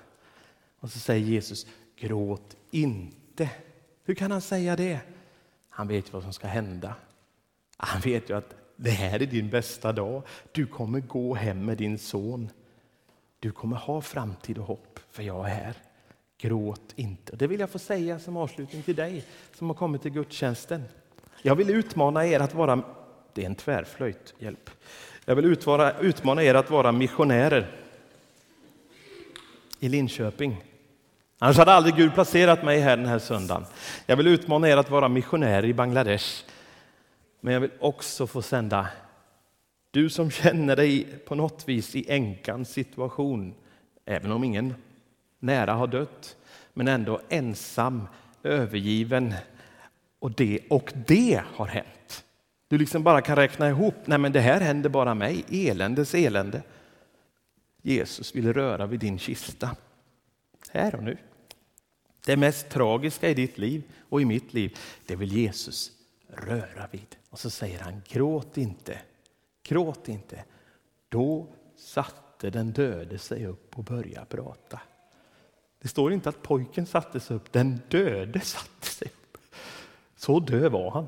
Och 0.79 0.91
så 0.91 0.99
säger 0.99 1.25
Jesus, 1.25 1.67
gråt 1.95 2.57
inte. 2.71 3.49
Hur 4.03 4.15
kan 4.15 4.31
han 4.31 4.41
säga 4.41 4.75
det? 4.75 4.99
Han 5.69 5.87
vet 5.87 6.13
vad 6.13 6.23
som 6.23 6.33
ska 6.33 6.47
hända. 6.47 6.95
Han 7.77 8.01
vet 8.01 8.29
ju 8.29 8.37
att 8.37 8.55
det 8.75 8.89
här 8.89 9.21
är 9.21 9.25
din 9.25 9.49
bästa 9.49 9.91
dag. 9.91 10.21
Du 10.51 10.65
kommer 10.65 10.99
gå 10.99 11.33
hem 11.33 11.65
med 11.65 11.77
din 11.77 11.99
son. 11.99 12.49
Du 13.39 13.51
kommer 13.51 13.77
ha 13.77 14.01
framtid 14.01 14.57
och 14.57 14.65
hopp, 14.65 14.99
för 15.11 15.23
jag 15.23 15.45
är 15.45 15.53
här. 15.53 15.75
Gråt 16.37 16.93
inte. 16.95 17.35
Det 17.35 17.47
vill 17.47 17.59
jag 17.59 17.69
få 17.69 17.79
säga 17.79 18.19
som 18.19 18.37
avslutning 18.37 18.83
till 18.83 18.95
dig 18.95 19.23
som 19.53 19.67
har 19.67 19.75
kommit 19.75 20.01
till 20.01 20.11
gudstjänsten. 20.11 20.83
Jag 21.41 21.55
vill 21.55 21.69
utmana 21.69 22.25
er 22.25 22.39
att 22.39 22.53
vara, 22.53 22.83
det 23.33 23.41
är 23.41 23.45
en 23.45 23.55
tvärflöjt, 23.55 24.33
hjälp. 24.39 24.69
Jag 25.29 25.35
vill 25.35 25.45
utvara, 25.45 25.99
utmana 25.99 26.43
er 26.43 26.53
att 26.55 26.69
vara 26.69 26.91
missionärer 26.91 27.67
i 29.79 29.89
Linköping. 29.89 30.63
Annars 31.39 31.57
hade 31.57 31.73
aldrig 31.73 31.95
Gud 31.95 32.13
placerat 32.13 32.63
mig 32.63 32.79
här 32.79 32.97
den 32.97 33.05
här 33.05 33.19
söndagen. 33.19 33.65
Jag 34.05 34.15
vill 34.15 34.27
utmana 34.27 34.69
er 34.69 34.77
att 34.77 34.89
vara 34.89 35.09
missionärer 35.09 35.65
i 35.65 35.73
Bangladesh. 35.73 36.43
Men 37.41 37.53
jag 37.53 37.61
vill 37.61 37.71
också 37.79 38.27
få 38.27 38.41
sända 38.41 38.87
du 39.91 40.09
som 40.09 40.31
känner 40.31 40.75
dig 40.75 41.05
på 41.25 41.35
något 41.35 41.69
vis 41.69 41.95
i 41.95 42.05
änkans 42.11 42.69
situation, 42.69 43.53
även 44.05 44.31
om 44.31 44.43
ingen 44.43 44.75
nära 45.39 45.73
har 45.73 45.87
dött, 45.87 46.37
men 46.73 46.87
ändå 46.87 47.21
ensam, 47.29 48.07
övergiven. 48.43 49.33
Och 50.19 50.31
det, 50.31 50.59
och 50.69 50.93
det 51.07 51.41
har 51.55 51.65
hänt. 51.65 52.23
Du 52.67 52.77
liksom 52.77 53.03
bara 53.03 53.21
kan 53.21 53.35
räkna 53.35 53.69
ihop, 53.69 53.95
nej 54.05 54.17
men 54.17 54.31
det 54.31 54.39
här 54.39 54.61
händer 54.61 54.89
bara 54.89 55.13
mig, 55.13 55.45
eländes 55.49 56.15
elände. 56.15 56.61
Jesus 57.81 58.35
vill 58.35 58.53
röra 58.53 58.85
vid 58.85 58.99
din 58.99 59.19
kista, 59.19 59.75
här 60.69 60.95
och 60.95 61.03
nu. 61.03 61.17
Det 62.25 62.37
mest 62.37 62.69
tragiska 62.69 63.29
i 63.29 63.33
ditt 63.33 63.57
liv 63.57 63.83
och 64.09 64.21
i 64.21 64.25
mitt 64.25 64.53
liv, 64.53 64.77
det 65.05 65.15
vill 65.15 65.33
Jesus 65.33 65.91
röra 66.27 66.87
vid. 66.91 67.15
Och 67.29 67.39
så 67.39 67.49
säger 67.49 67.79
han, 67.79 68.01
gråt 68.07 68.57
inte, 68.57 68.99
gråt 69.63 70.07
inte. 70.07 70.43
Då 71.09 71.47
satte 71.75 72.49
den 72.49 72.71
döde 72.71 73.17
sig 73.17 73.45
upp 73.45 73.77
och 73.77 73.83
började 73.83 74.25
prata. 74.25 74.81
Det 75.81 75.87
står 75.87 76.13
inte 76.13 76.29
att 76.29 76.43
pojken 76.43 76.85
satte 76.85 77.19
sig 77.19 77.35
upp, 77.35 77.51
den 77.51 77.81
döde 77.89 78.39
satte 78.39 78.87
sig 78.87 79.07
upp. 79.07 79.37
Så 80.15 80.39
död 80.39 80.71
var 80.71 80.91
han. 80.91 81.07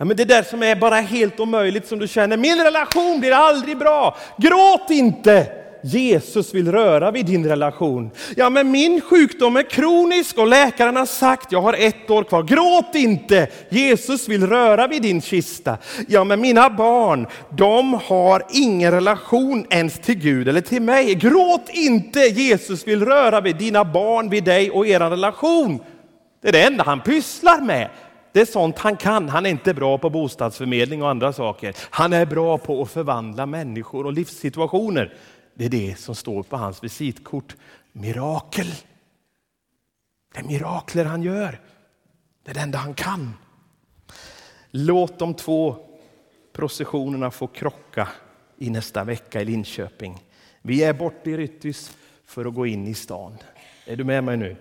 Ja, 0.00 0.06
men 0.06 0.16
det 0.16 0.24
där 0.24 0.42
som 0.42 0.62
är 0.62 0.76
bara 0.76 0.94
helt 0.94 1.40
omöjligt 1.40 1.86
som 1.86 1.98
du 1.98 2.08
känner, 2.08 2.36
min 2.36 2.64
relation 2.64 3.20
blir 3.20 3.32
aldrig 3.32 3.78
bra. 3.78 4.16
Gråt 4.36 4.90
inte! 4.90 5.46
Jesus 5.82 6.54
vill 6.54 6.72
röra 6.72 7.10
vid 7.10 7.26
din 7.26 7.46
relation. 7.46 8.10
Ja, 8.36 8.50
men 8.50 8.70
min 8.70 9.00
sjukdom 9.00 9.56
är 9.56 9.62
kronisk 9.62 10.38
och 10.38 10.46
läkaren 10.46 10.96
har 10.96 11.06
sagt 11.06 11.52
jag 11.52 11.62
har 11.62 11.72
ett 11.72 12.10
år 12.10 12.24
kvar. 12.24 12.42
Gråt 12.42 12.94
inte! 12.94 13.48
Jesus 13.68 14.28
vill 14.28 14.46
röra 14.46 14.86
vid 14.86 15.02
din 15.02 15.20
kista. 15.20 15.76
Ja, 16.08 16.24
men 16.24 16.40
mina 16.40 16.70
barn, 16.70 17.26
de 17.50 17.94
har 18.04 18.42
ingen 18.52 18.92
relation 18.92 19.66
ens 19.70 19.98
till 19.98 20.18
Gud 20.18 20.48
eller 20.48 20.60
till 20.60 20.82
mig. 20.82 21.14
Gråt 21.14 21.68
inte! 21.72 22.20
Jesus 22.20 22.86
vill 22.86 23.04
röra 23.04 23.40
vid 23.40 23.56
dina 23.56 23.84
barn, 23.84 24.30
vid 24.30 24.44
dig 24.44 24.70
och 24.70 24.86
er 24.86 25.00
relation. 25.00 25.78
Det 26.42 26.48
är 26.48 26.52
det 26.52 26.62
enda 26.62 26.84
han 26.84 27.00
pysslar 27.00 27.60
med. 27.60 27.88
Det 28.32 28.40
är 28.40 28.44
sånt 28.44 28.78
han 28.78 28.96
kan. 28.96 29.28
Han 29.28 29.46
är 29.46 29.50
inte 29.50 29.74
bra 29.74 29.98
på 29.98 30.10
bostadsförmedling 30.10 31.02
och 31.02 31.10
andra 31.10 31.32
saker. 31.32 31.76
Han 31.90 32.12
är 32.12 32.26
bra 32.26 32.58
på 32.58 32.82
att 32.82 32.90
förvandla 32.90 33.46
människor 33.46 34.06
och 34.06 34.12
livssituationer. 34.12 35.14
Det 35.54 35.64
är 35.64 35.68
det 35.68 35.98
som 35.98 36.14
står 36.14 36.42
på 36.42 36.56
hans 36.56 36.84
visitkort. 36.84 37.56
Mirakel. 37.92 38.66
Det 40.34 40.40
är 40.40 40.44
mirakler 40.44 41.04
han 41.04 41.22
gör. 41.22 41.60
Det 42.44 42.50
är 42.50 42.54
det 42.54 42.60
enda 42.60 42.78
han 42.78 42.94
kan. 42.94 43.34
Låt 44.70 45.18
de 45.18 45.34
två 45.34 45.76
processionerna 46.52 47.30
få 47.30 47.46
krocka 47.46 48.08
i 48.58 48.70
nästa 48.70 49.04
vecka 49.04 49.40
i 49.40 49.44
Linköping. 49.44 50.24
Vi 50.62 50.82
är 50.82 50.92
borta 50.92 51.30
i 51.30 51.36
Ryttis 51.36 51.96
för 52.24 52.44
att 52.44 52.54
gå 52.54 52.66
in 52.66 52.86
i 52.86 52.94
stan. 52.94 53.38
Är 53.86 53.96
du 53.96 54.04
med 54.04 54.24
mig 54.24 54.36
nu? 54.36 54.56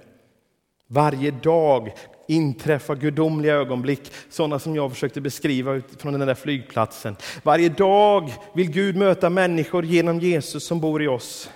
Varje 0.91 1.31
dag 1.31 1.93
inträffar 2.27 2.95
gudomliga 2.95 3.53
ögonblick, 3.53 4.11
sådana 4.29 4.59
som 4.59 4.75
jag 4.75 4.91
försökte 4.91 5.21
beskriva 5.21 5.81
från 5.97 6.13
den 6.13 6.27
där 6.27 6.35
flygplatsen. 6.35 7.15
Varje 7.43 7.69
dag 7.69 8.33
vill 8.53 8.71
Gud 8.71 8.95
möta 8.95 9.29
människor 9.29 9.85
genom 9.85 10.19
Jesus 10.19 10.63
som 10.63 10.79
bor 10.79 11.03
i 11.03 11.07
oss. 11.07 11.49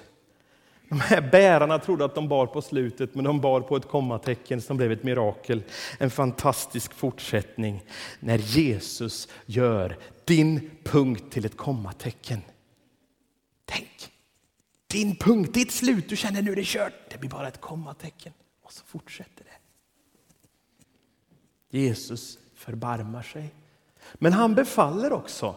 De 0.89 0.99
här 0.99 1.21
bärarna 1.21 1.79
trodde 1.79 2.05
att 2.05 2.15
de 2.15 2.27
bar 2.27 2.45
på 2.45 2.61
slutet, 2.61 3.15
men 3.15 3.23
de 3.23 3.41
bar 3.41 3.61
på 3.61 3.75
ett 3.75 3.87
kommatecken 3.87 4.61
som 4.61 4.77
blev 4.77 4.91
ett 4.91 5.03
mirakel. 5.03 5.63
En 5.99 6.09
fantastisk 6.09 6.93
fortsättning 6.93 7.83
när 8.19 8.37
Jesus 8.37 9.27
gör 9.45 9.97
din 10.25 10.71
punkt 10.83 11.23
till 11.31 11.45
ett 11.45 11.57
kommatecken. 11.57 12.41
Tänk, 13.65 14.11
din 14.87 15.15
punkt, 15.15 15.53
ditt 15.53 15.71
slut, 15.71 16.09
du 16.09 16.15
känner 16.15 16.41
nu 16.41 16.51
är 16.51 16.55
det 16.55 16.65
kört. 16.65 16.93
Det 17.09 17.17
blir 17.17 17.29
bara 17.29 17.47
ett 17.47 17.61
kommatecken 17.61 18.33
och 18.73 18.77
så 18.77 18.85
fortsätter 18.85 19.43
det. 19.43 19.57
Jesus 21.77 22.39
förbarmar 22.53 23.21
sig. 23.21 23.53
Men 24.13 24.33
han 24.33 24.55
befaller 24.55 25.13
också 25.13 25.55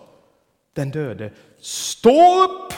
den 0.72 0.90
döde, 0.90 1.33
stå 1.59 2.44
upp! 2.44 2.72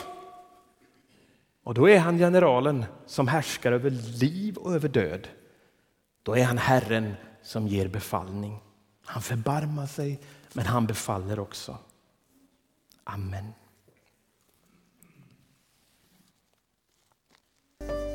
Och 1.62 1.74
då 1.74 1.88
är 1.88 1.98
han 1.98 2.18
generalen 2.18 2.84
som 3.06 3.28
härskar 3.28 3.72
över 3.72 3.90
liv 3.90 4.56
och 4.56 4.74
över 4.74 4.88
död. 4.88 5.28
Då 6.22 6.36
är 6.36 6.44
han 6.44 6.58
Herren 6.58 7.14
som 7.42 7.68
ger 7.68 7.88
befallning. 7.88 8.60
Han 9.04 9.22
förbarmar 9.22 9.86
sig, 9.86 10.20
men 10.52 10.66
han 10.66 10.86
befaller 10.86 11.38
också. 11.38 11.78
Amen. 13.04 13.52